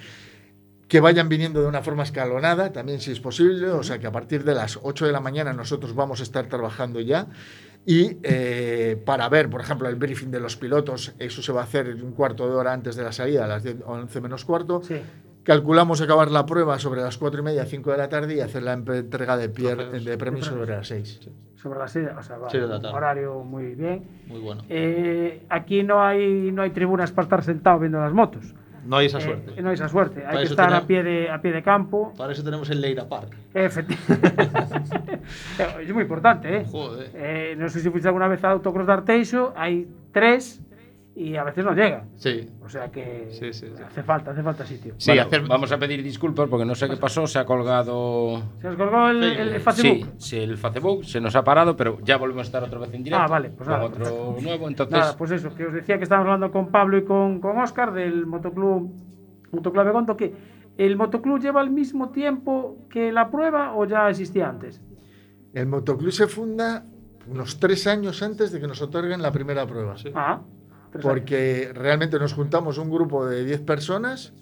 [0.92, 4.12] que vayan viniendo de una forma escalonada, también si es posible, o sea que a
[4.12, 7.28] partir de las 8 de la mañana nosotros vamos a estar trabajando ya.
[7.86, 11.64] Y eh, para ver, por ejemplo, el briefing de los pilotos, eso se va a
[11.64, 14.82] hacer un cuarto de hora antes de la salida, a las 10, 11 menos cuarto.
[14.82, 15.00] Sí.
[15.44, 18.62] Calculamos acabar la prueba sobre las 4 y media, 5 de la tarde y hacer
[18.62, 21.20] la entrega de, pier- de premios sobre las 6.
[21.56, 24.04] Sobre las 6, o sea, vale, Sí, un horario muy bien.
[24.26, 24.62] Muy bueno.
[24.68, 28.54] Eh, aquí no hay, no hay tribunas para estar sentado viendo las motos.
[28.84, 29.62] No hay esa Eh, suerte.
[29.62, 30.20] no hay esa suerte.
[30.20, 32.12] Hay Para que estar tenemos- a pie, de, a pie de campo.
[32.16, 33.36] Para eso tenemos el Leira Park.
[33.54, 34.48] Efectivamente.
[35.82, 36.64] es muy importante, ¿eh?
[36.70, 37.10] Joder.
[37.14, 40.60] Eh, no sé si fuiste alguna vez a Autocross de Arteixo, hay tres
[41.14, 42.08] y a veces no llegan.
[42.16, 42.48] Sí.
[42.62, 43.82] O sea que Sí, sí, sí.
[43.84, 44.94] hace falta, hace falta sitio.
[44.96, 45.12] Sí,
[45.46, 48.42] vamos a pedir disculpas porque no sé qué pasó, se ha colgado...
[48.60, 49.74] ¿Se os colgó el, Facebook?
[49.74, 52.94] Sí, sí, el Facebook se nos ha parado, pero ya volvemos a estar otra vez
[52.94, 53.24] en directo.
[53.24, 54.36] Ah, vale, pues con nada, otro perfecto.
[54.42, 54.98] nuevo, entonces...
[54.98, 57.92] Nada, pues eso, que os decía que estábamos hablando con Pablo y con, con Oscar
[57.92, 58.90] del Motoclub,
[59.50, 60.34] Motoclub Begondo, que
[60.78, 64.80] ¿el motoclub lleva el mismo tiempo que la prueba o ya existía antes?
[65.52, 66.86] El motoclub se funda
[67.26, 69.94] unos tres años antes de que nos otorguen la primera prueba.
[70.14, 70.40] Ah,
[71.00, 74.32] Porque realmente nos juntamos un grupo de 10 personas,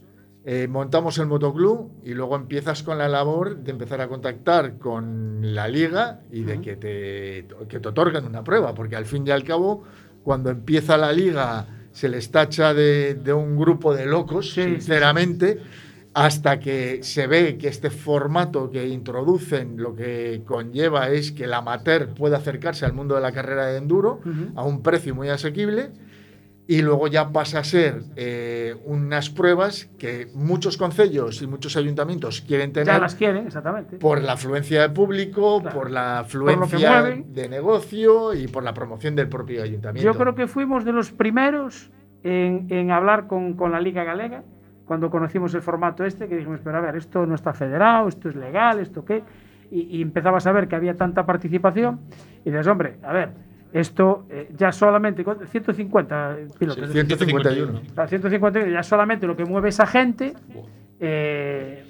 [0.45, 5.55] eh, montamos el motoclub y luego empiezas con la labor de empezar a contactar con
[5.55, 8.75] la liga y de que te, que te otorguen una prueba.
[8.75, 9.85] Porque al fin y al cabo,
[10.25, 15.61] cuando empieza la liga, se les tacha de, de un grupo de locos, sinceramente.
[16.13, 21.55] Hasta que se ve que este formato que introducen lo que conlleva es que el
[21.55, 24.21] amateur pueda acercarse al mundo de la carrera de enduro
[24.57, 25.93] a un precio muy asequible
[26.71, 32.43] y luego ya pasa a ser eh, unas pruebas que muchos concellos y muchos ayuntamientos
[32.43, 33.97] quieren tener Ya las quieren, exactamente.
[33.97, 39.29] por la afluencia de público, por la afluencia de negocio y por la promoción del
[39.29, 40.09] propio ayuntamiento.
[40.09, 41.91] Yo creo que fuimos de los primeros
[42.23, 44.45] en, en hablar con, con la Liga Galega,
[44.85, 48.29] cuando conocimos el formato este, que dijimos, pero a ver, esto no está federado, esto
[48.29, 49.25] es legal, esto qué,
[49.73, 51.99] y, y empezabas a ver que había tanta participación,
[52.45, 56.87] y dices, hombre, a ver, esto eh, ya solamente, con 150 pilotos.
[56.89, 57.81] Sí, 151.
[57.95, 60.35] Claro, 150, ya solamente lo que mueve esa gente,
[60.99, 61.85] eh,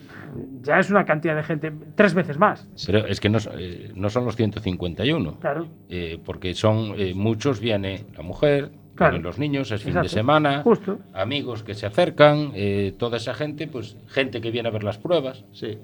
[0.62, 2.68] ya es una cantidad de gente, tres veces más.
[2.86, 5.38] Pero es que no, eh, no son los 151.
[5.40, 5.66] Claro.
[5.88, 9.18] Eh, porque son eh, muchos, viene la mujer, Claro.
[9.18, 10.98] los niños, es fin de semana, Justo.
[11.14, 14.98] amigos que se acercan, eh, toda esa gente, pues gente que viene a ver las
[14.98, 15.44] pruebas.
[15.52, 15.78] Sí.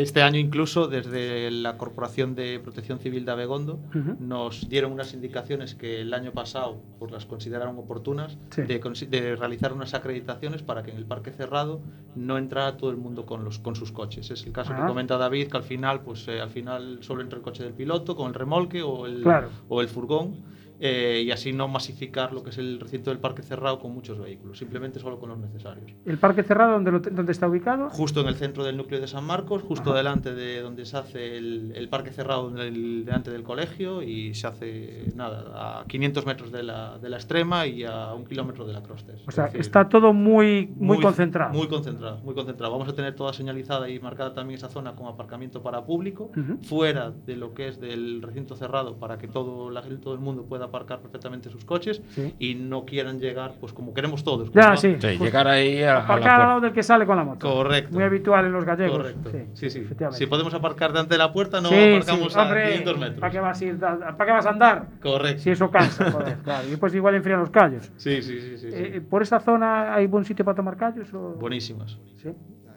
[0.00, 4.16] Este año incluso desde la Corporación de Protección Civil de Abegondo Ujú.
[4.18, 8.62] nos dieron unas indicaciones que el año pasado pues las consideraron oportunas Sí.
[8.62, 8.78] de,
[9.10, 11.82] de realizar unas acreditaciones para que en el parque cerrado
[12.16, 14.30] no entrara todo el mundo con los con sus coches.
[14.30, 14.80] Es el caso Ah.
[14.80, 17.74] que comenta David que al final pues eh, al final solo entra el coche del
[17.74, 19.50] piloto con el remolque o el Claro.
[19.68, 20.36] o el furgón
[20.80, 24.18] eh, y así no masificar lo que es el recinto del parque cerrado con muchos
[24.18, 25.92] vehículos, simplemente solo con los necesarios.
[26.06, 27.90] ¿El parque cerrado dónde, lo dónde está ubicado?
[27.90, 31.36] Justo en el centro del núcleo de San Marcos, justo delante de donde se hace
[31.36, 36.52] el, el parque cerrado del- delante del colegio y se hace nada, a 500 metros
[36.52, 39.22] de la, de la extrema y a un kilómetro de la crostes.
[39.26, 41.52] O sea, Es decir, está todo muy, muy, concentrado.
[41.52, 42.72] Muy concentrado, muy concentrado.
[42.72, 46.30] Vamos a tener toda señalizada y marcada también esa zona como aparcamiento para público,
[46.62, 50.44] fuera de lo que es del recinto cerrado para que todo, la, todo el mundo
[50.44, 52.34] pueda aparcar perfectamente sus coches Sí.
[52.38, 54.50] y no quieran llegar, pues como queremos todos.
[54.52, 54.96] Ya, como- sí.
[54.98, 57.52] Sí, llegar ahí a, a la Aparcar al lado del que sale con la moto.
[57.52, 57.92] Correcto.
[57.94, 58.96] Muy habitual en los gallegos.
[58.96, 59.30] Correcto.
[59.54, 59.86] Sí, Sí.
[60.12, 63.20] Si podemos aparcar delante de la puerta, no Sí, aparcamos sí, a hombre, 500 metros.
[63.20, 63.78] ¿Para qué vas a ir?
[63.78, 64.86] ¿Para qué vas a andar?
[65.02, 65.42] Correcto.
[65.42, 66.66] Si eso cansa, joder, claro.
[66.66, 67.92] Y después igual enfrían los callos.
[67.96, 68.58] Sí, sí, sí.
[68.58, 68.76] sí, sí.
[68.76, 71.12] Eh, ¿Por esa zona hay buen sitio para tomar callos?
[71.12, 71.34] O...
[71.34, 71.98] Buenísimas.
[72.22, 72.30] Sí.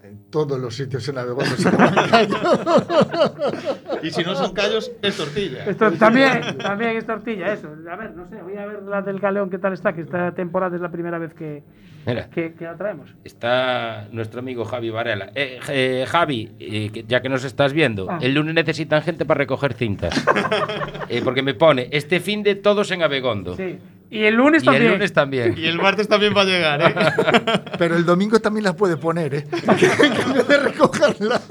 [0.04, 2.38] En todos los sitios en Abegondo se callos.
[4.04, 5.64] Y si no son callos, es tortilla.
[5.66, 7.70] Esto también, también es tortilla, eso.
[7.90, 10.34] A ver, no sé, voy a ver la del Galeón qué tal está, que esta
[10.34, 11.64] temporada es la primera vez que,
[12.06, 13.10] Mira, que, que la traemos.
[13.24, 15.32] está nuestro amigo Javi Varela.
[15.36, 18.20] Eh, eh, Javi, eh, ya que nos estás viendo, Ah.
[18.22, 20.14] el lunes necesitan gente para recoger cintas.
[21.10, 23.56] Eh, porque me pone, este fin de todos en Abegondo.
[23.56, 23.78] Sí.
[24.14, 24.86] Y el lunes Y también.
[24.86, 25.56] el lunes también.
[25.58, 26.94] Y el martes también va a llegar, ¿eh?
[27.80, 29.48] Pero el domingo también la puede poner, ¿eh?
[29.52, 31.42] En vez de recogerla.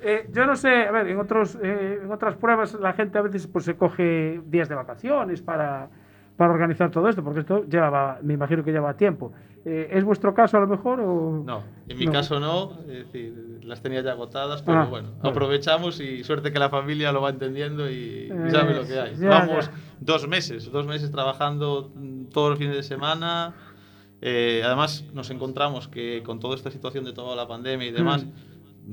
[0.00, 3.20] Eh, yo no sé, a ver, en, otros, eh, en otras pruebas la gente a
[3.22, 5.90] veces pues, se coge días de vacaciones para,
[6.36, 9.32] para organizar todo esto, porque esto llevaba, me imagino que lleva tiempo.
[9.64, 11.00] Eh, ¿Es vuestro caso a lo mejor?
[11.00, 11.42] O...
[11.46, 12.12] No, en mi No.
[12.12, 15.30] caso no, es decir, las tenía ya agotadas, pero Ah, bueno, vale.
[15.30, 18.98] aprovechamos y suerte que la familia lo va entendiendo y, y Eh, sabe lo que
[18.98, 19.14] hay.
[19.16, 19.72] ya, Vamos ya.
[20.00, 23.54] dos meses, dos meses trabajando mm, todos los fines de semana.
[24.20, 28.24] Eh, además, nos encontramos que con toda esta situación de toda la pandemia y demás,
[28.24, 28.30] Mm.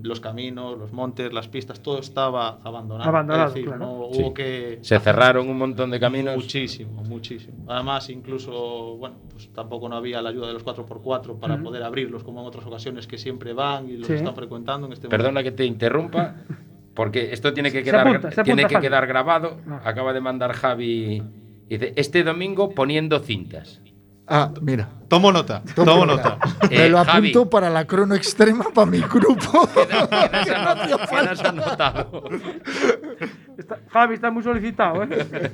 [0.02, 3.10] Los caminos, los montes, las pistas, todo estaba abandonado.
[3.10, 3.86] Abandonado, es decir, claro.
[3.86, 4.22] no Sí.
[4.22, 6.36] hubo que Se cerraron un montón de caminos.
[6.36, 7.66] Muchísimo, muchísimo.
[7.68, 12.24] Además, incluso, bueno, pues tampoco no había la ayuda de los 4x4 para poder abrirlos
[12.24, 14.14] como en otras ocasiones que siempre van y los Sí.
[14.14, 16.36] están frecuentando en este Perdona que te interrumpa,
[16.94, 18.86] porque esto tiene que quedar, apunta, tiene que Javi.
[18.88, 19.58] quedar grabado.
[19.84, 21.24] Acaba de mandar Javi.
[21.68, 23.82] Dice, este domingo poniendo cintas.
[24.30, 24.88] Ah, mira.
[25.08, 26.38] Tomo nota, tomo nota.
[26.70, 27.30] Me Eh, lo Javi.
[27.32, 29.68] apunto para la crono extrema para mi grupo.
[33.92, 35.52] Javi está muy solicitado, ¿eh?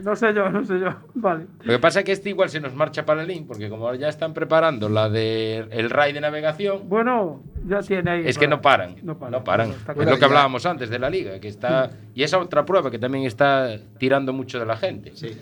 [0.00, 0.88] no sé yo, no sé yo.
[1.14, 1.46] Vale.
[1.62, 3.92] Lo que pasa es que este igual se nos marcha para el link, porque como
[3.94, 8.22] ya están preparando la del el RAI de navegación, Bueno, ya tiene ahí.
[8.26, 8.96] es que no paran.
[9.02, 9.32] No paran.
[9.32, 9.70] No paran.
[9.70, 11.90] Es lo que hablábamos antes de la liga, que está.
[12.14, 15.12] Y esa otra prueba que también está tirando mucho de la gente.
[15.14, 15.36] Sí,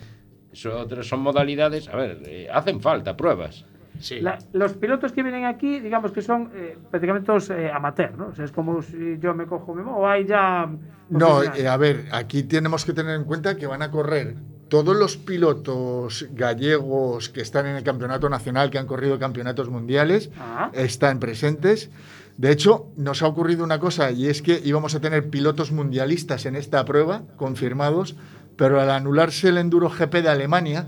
[0.53, 1.89] Eso otras son modalidades.
[1.89, 3.65] A ver, eh, hacen falta pruebas.
[3.99, 4.19] sí.
[4.21, 8.27] La- los pilotos que vienen aquí, digamos que son eh, prácticamente todos eh, amateur, ¿no?
[8.27, 10.69] O sea, es como si yo me cojo mi o hay ya.
[11.09, 14.35] No, eh, a ver, aquí tenemos que tener en cuenta que van a correr
[14.69, 20.31] todos los pilotos gallegos que están en el campeonato nacional, que han corrido campeonatos mundiales,
[20.39, 20.71] Ah.
[20.73, 21.91] están presentes.
[22.37, 26.47] De hecho, nos ha ocurrido una cosa y es que íbamos a tener pilotos mundialistas
[26.47, 28.15] en esta prueba, confirmados,
[28.55, 30.87] pero al anularse el Enduro GP de Alemania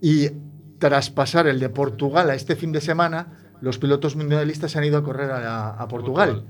[0.00, 0.30] y
[0.78, 5.04] traspasar el de Portugal a este fin de semana, los pilotos mundialistas han ido a
[5.04, 6.44] correr a, a Portugal.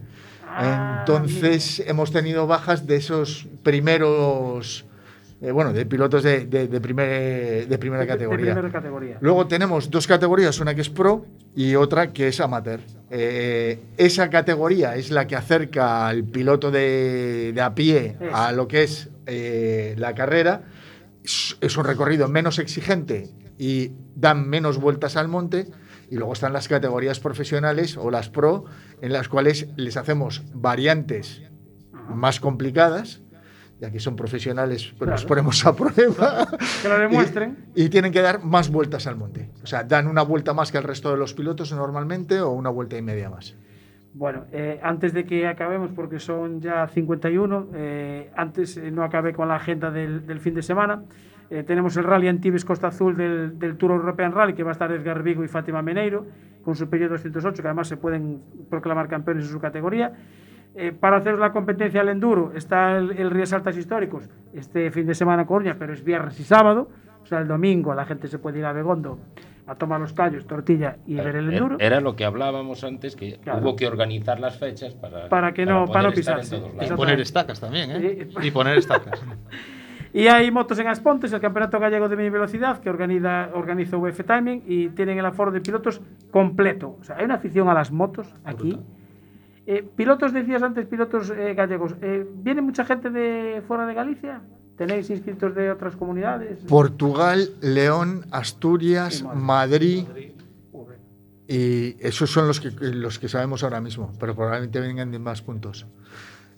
[0.48, 4.84] Ah, Entonces hemos tenido bajas de esos primeros,
[5.43, 8.55] eh, bueno, de pilotos de, de- de primer- de primera categoría.
[8.55, 9.18] primera categoría.
[9.20, 12.80] Luego tenemos dos categorías, una que es pro y otra que es amateur.
[13.11, 18.68] Eh, esa categoría es la que acerca al piloto de, de a pie a lo
[18.68, 20.62] que es eh, la carrera.
[21.24, 23.28] Es, es un recorrido menos exigente
[23.59, 25.66] y dan menos vueltas al monte.
[26.11, 28.66] Y luego están las categorías profesionales o las pro,
[29.01, 31.40] en las cuales les hacemos variantes
[32.09, 33.21] más complicadas.
[33.82, 35.28] Y aquí son profesionales, pero los Claro.
[35.28, 36.46] ponemos a prueba.
[36.82, 37.56] Que lo demuestren.
[37.74, 39.50] Y, y tienen que dar más vueltas al monte.
[39.64, 42.70] O sea, dan una vuelta más que el resto de los pilotos normalmente o una
[42.70, 43.56] vuelta y media más.
[44.14, 49.32] Bueno, eh, antes de que acabemos, porque son ya 51, eh, antes eh, no acabé
[49.32, 51.02] con la agenda del, del fin de semana.
[51.50, 54.72] Eh, tenemos el Rally Antibes Costa Azul del, del Tour European Rally, que va a
[54.72, 56.24] estar Edgar Vigo y Fátima Meneiro,
[56.62, 60.12] con su periodo 208, que además se pueden proclamar campeones en su categoría.
[60.74, 65.06] Eh, para hacer la competencia al enduro está el, el Rías Altas Históricos este fin
[65.06, 66.88] de semana en Coruña, pero es viernes y sábado.
[67.22, 69.18] O sea, el domingo la gente se puede ir a Begondo
[69.66, 71.76] a tomar los callos, tortilla y ver el enduro.
[71.78, 73.60] Era lo que hablábamos antes, que Claro.
[73.60, 76.58] hubo que organizar las fechas para, Para que no- para no estar en pisarse.
[76.76, 76.90] lados.
[76.90, 78.28] Y poner estacas también, ¿eh?
[78.42, 79.22] Y poner estacas.
[80.14, 84.22] Y hay motos en Aspontes, el Campeonato Gallego de Media Velocidad, que organiza, organiza VF
[84.24, 86.98] Timing y tienen el aforo de pilotos completo.
[87.00, 88.78] O sea, hay una afición a las motos aquí.
[89.66, 91.94] Eh, pilotos, decías antes, pilotos eh, gallegos.
[92.02, 94.42] Eh, ¿Viene mucha gente de fuera de Galicia?
[94.76, 96.58] ¿Tenéis inscritos de otras comunidades?
[96.68, 100.04] Portugal, León, Asturias, Sí, Madrid.
[101.46, 105.42] Y esos son los que, los que sabemos ahora mismo, pero probablemente vengan de más
[105.42, 105.86] puntos.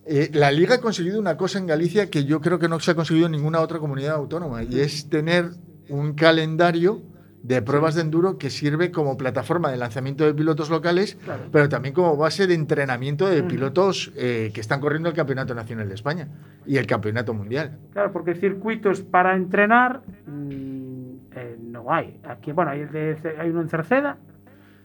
[0.07, 2.91] Eh, la Liga ha conseguido una cosa en Galicia que yo creo que no se
[2.91, 5.51] ha conseguido en ninguna otra comunidad autónoma, y es tener
[5.89, 7.03] un calendario
[7.45, 11.43] de pruebas de enduro que sirve como plataforma de lanzamiento de pilotos locales, Claro.
[11.53, 15.87] pero también como base de entrenamiento de pilotos eh, que están corriendo el Campeonato Nacional
[15.87, 16.29] de España
[16.67, 17.79] y el Campeonato Mundial.
[17.93, 22.19] Claro, porque circuitos para entrenar mm, eh, no hay.
[22.25, 24.17] Aquí, bueno, hay, el de hay uno en Cerceda,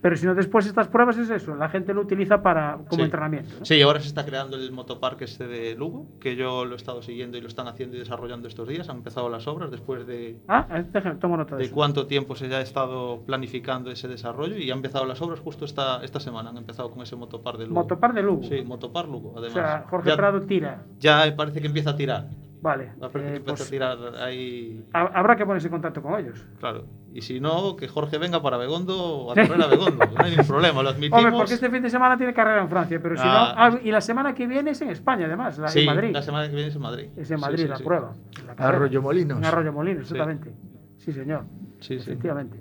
[0.01, 3.01] pero si no después estas pruebas es eso, la gente lo utiliza para como Sí.
[3.01, 3.55] entrenamiento.
[3.59, 3.65] ¿no?
[3.65, 7.01] Sí, ahora se está creando el motoparque este de Lugo, que yo lo he estado
[7.01, 8.87] siguiendo y lo están haciendo y desarrollando estos días.
[8.89, 11.75] Han empezado las obras después de, Ah, eh, déjame, tomo nota de, de eso.
[11.75, 16.03] cuánto tiempo se ha estado planificando ese desarrollo y han empezado las obras justo esta,
[16.03, 16.49] esta semana.
[16.49, 17.81] Han empezado con ese motopar de Lugo.
[17.81, 18.43] Motopar de Lugo.
[18.43, 19.53] Sí, motopar Lugo, O además.
[19.53, 20.83] sea, Jorge ya, Prado tira.
[20.99, 22.27] ya parece que empieza a tirar.
[22.61, 22.91] Vale.
[23.15, 24.83] Eh, pues, tirar ahí.
[24.93, 26.45] habrá que ponerse en contacto con ellos.
[26.59, 26.85] Claro.
[27.13, 30.05] Y si no, que Jorge venga para Begondo a correr a Begondo.
[30.05, 31.19] No hay ningún problema, lo admitimos.
[31.19, 33.55] Hombre, porque este fin de semana tiene carrera en Francia, pero si Ah.
[33.71, 33.77] no.
[33.77, 36.11] ah, y la semana que viene es en España, además, la, sí, en Madrid.
[36.11, 37.09] la semana que viene es en Madrid.
[37.15, 37.83] Es en Madrid sí, la sí.
[37.83, 38.13] prueba.
[38.45, 38.53] la.
[38.67, 39.37] Arroyo Molinos.
[39.37, 40.51] En Arroyo Molinos, exactamente.
[40.97, 41.43] Sí, señor.
[41.79, 42.11] Sí, sí.
[42.11, 42.59] Efectivamente.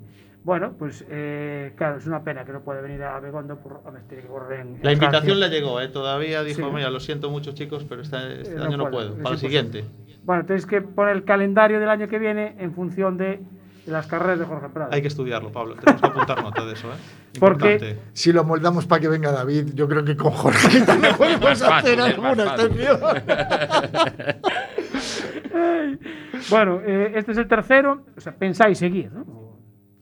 [0.49, 4.01] Bueno, pues eh, claro, es una pena que no puede venir a Begondo por hombre,
[4.09, 4.79] tiene que correr en.
[4.81, 5.47] La invitación Francia.
[5.47, 5.89] le llegó, ¿eh?
[5.89, 6.67] todavía dijo, Sí.
[6.73, 9.39] mira, lo siento mucho chicos, pero este, este Eh, no año no puedo, Para el
[9.39, 9.85] siguiente.
[10.23, 13.41] Bueno, tenéis que poner el calendario del año que viene en función de
[13.85, 14.89] las carreras de Jorge Prado.
[14.91, 15.75] Hay que estudiarlo, Pablo.
[15.75, 16.95] Tenemos que apuntar nota de eso, ¿eh?
[17.39, 17.97] Porque-.
[18.13, 22.01] Si lo moldamos para que venga David, yo creo que con Jorge también podemos hacer
[22.01, 22.99] alguna excepción.
[26.49, 28.05] Bueno, eh, este es el tercero.
[28.17, 29.48] O sea, pensáis seguir, ¿no?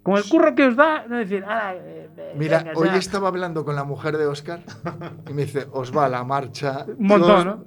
[0.08, 2.96] Con el curro que os da, no decir, "Ah, eh, eh, Mira, venga, hoy ya".
[2.96, 4.62] estaba hablando con la mujer de Oscar
[5.30, 6.86] y me dice, os va la marcha.
[6.98, 7.66] Un montón.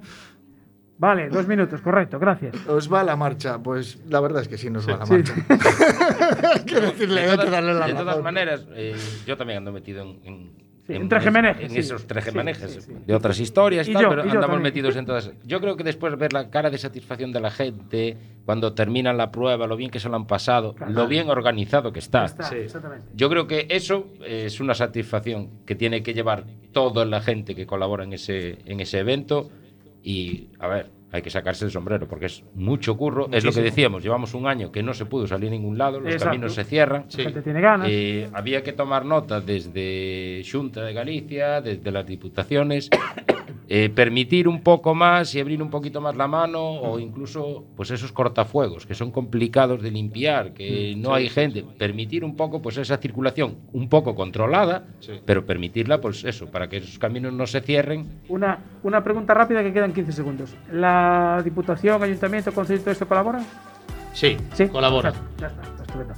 [0.96, 2.54] Vale, dos minutos, correcto, gracias.
[2.66, 3.58] Os va la marcha.
[3.58, 5.12] Pues la verdad es que sí nos va la Sí.
[5.12, 5.34] marcha.
[6.66, 8.22] que decirle, hay de que todas, darle la de todas razón.
[8.24, 10.52] maneras, eh, yo también ando metido en, en,
[10.90, 11.78] Sí, en trejemanejes, en sí.
[11.78, 12.96] esos trejemanejes Sí, sí, sí.
[13.06, 14.62] de otras historias y, Y tal, yo, pero y andamos también.
[14.62, 15.30] metidos en todas.
[15.44, 19.30] Yo creo que después ver la cara de satisfacción de la gente cuando terminan la
[19.30, 20.92] prueba, lo bien que se lo han pasado, Claro.
[20.92, 22.24] lo bien organizado que está.
[22.24, 23.06] Está, exactamente.
[23.14, 27.66] Yo creo que eso es una satisfacción que tiene que llevar toda la gente que
[27.66, 29.50] colabora en ese, en ese evento
[30.02, 33.28] y, a ver, hay que sacarse el sombrero porque es mucho curro.
[33.32, 35.98] Es lo que decíamos, llevamos un año que no se pudo salir a ningún lado,
[36.00, 36.26] los Exacto.
[36.26, 37.06] caminos se cierran.
[37.16, 37.88] La gente tiene ganas.
[37.90, 42.90] Eh, había que tomar nota desde Xunta de Galicia, desde las diputaciones,
[43.72, 47.92] eh, permitir un poco más y abrir un poquito más la mano o incluso pues
[47.92, 52.60] esos cortafuegos que son complicados de limpiar, que no Sí, hay gente, permitir un poco
[52.60, 54.86] pues esa circulación un poco controlada,
[55.24, 59.62] pero permitirla pues eso, para que esos caminos no se cierren Una, una pregunta rápida
[59.62, 60.56] que quedan 15 segundos.
[60.72, 63.46] ¿La Diputación, Ayuntamiento, Consejo, todo esto colaboran?
[64.12, 65.12] Sí, Sí, colabora.
[65.38, 66.14] Ya está, estupendo.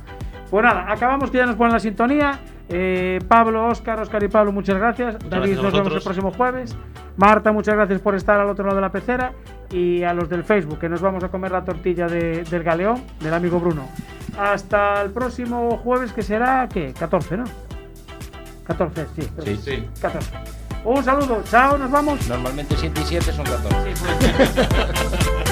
[0.51, 2.39] Pues nada, acabamos que ya nos ponen la sintonía.
[2.75, 5.19] Eh, Pablo, Óscar, Óscar y Pablo, muchas gracias.
[5.29, 6.75] David, gracias nos vemos el próximo jueves.
[7.19, 9.33] Marta, muchas gracias por estar al otro lado de la pecera.
[9.71, 13.03] Y a los del Facebook, que nos vamos a comer la tortilla de- del galeón,
[13.21, 13.87] del amigo Bruno.
[14.39, 16.95] Hasta el próximo jueves, que será, ¿qué?
[16.99, 17.45] 14, ¿no?
[18.67, 19.29] 14, sí.
[19.45, 19.89] Sí, sí.
[20.01, 20.31] 14.
[20.85, 22.27] Un saludo, chao, nos vamos.
[22.29, 23.77] Normalmente 7 y 7 son 14.
[23.77, 23.93] Why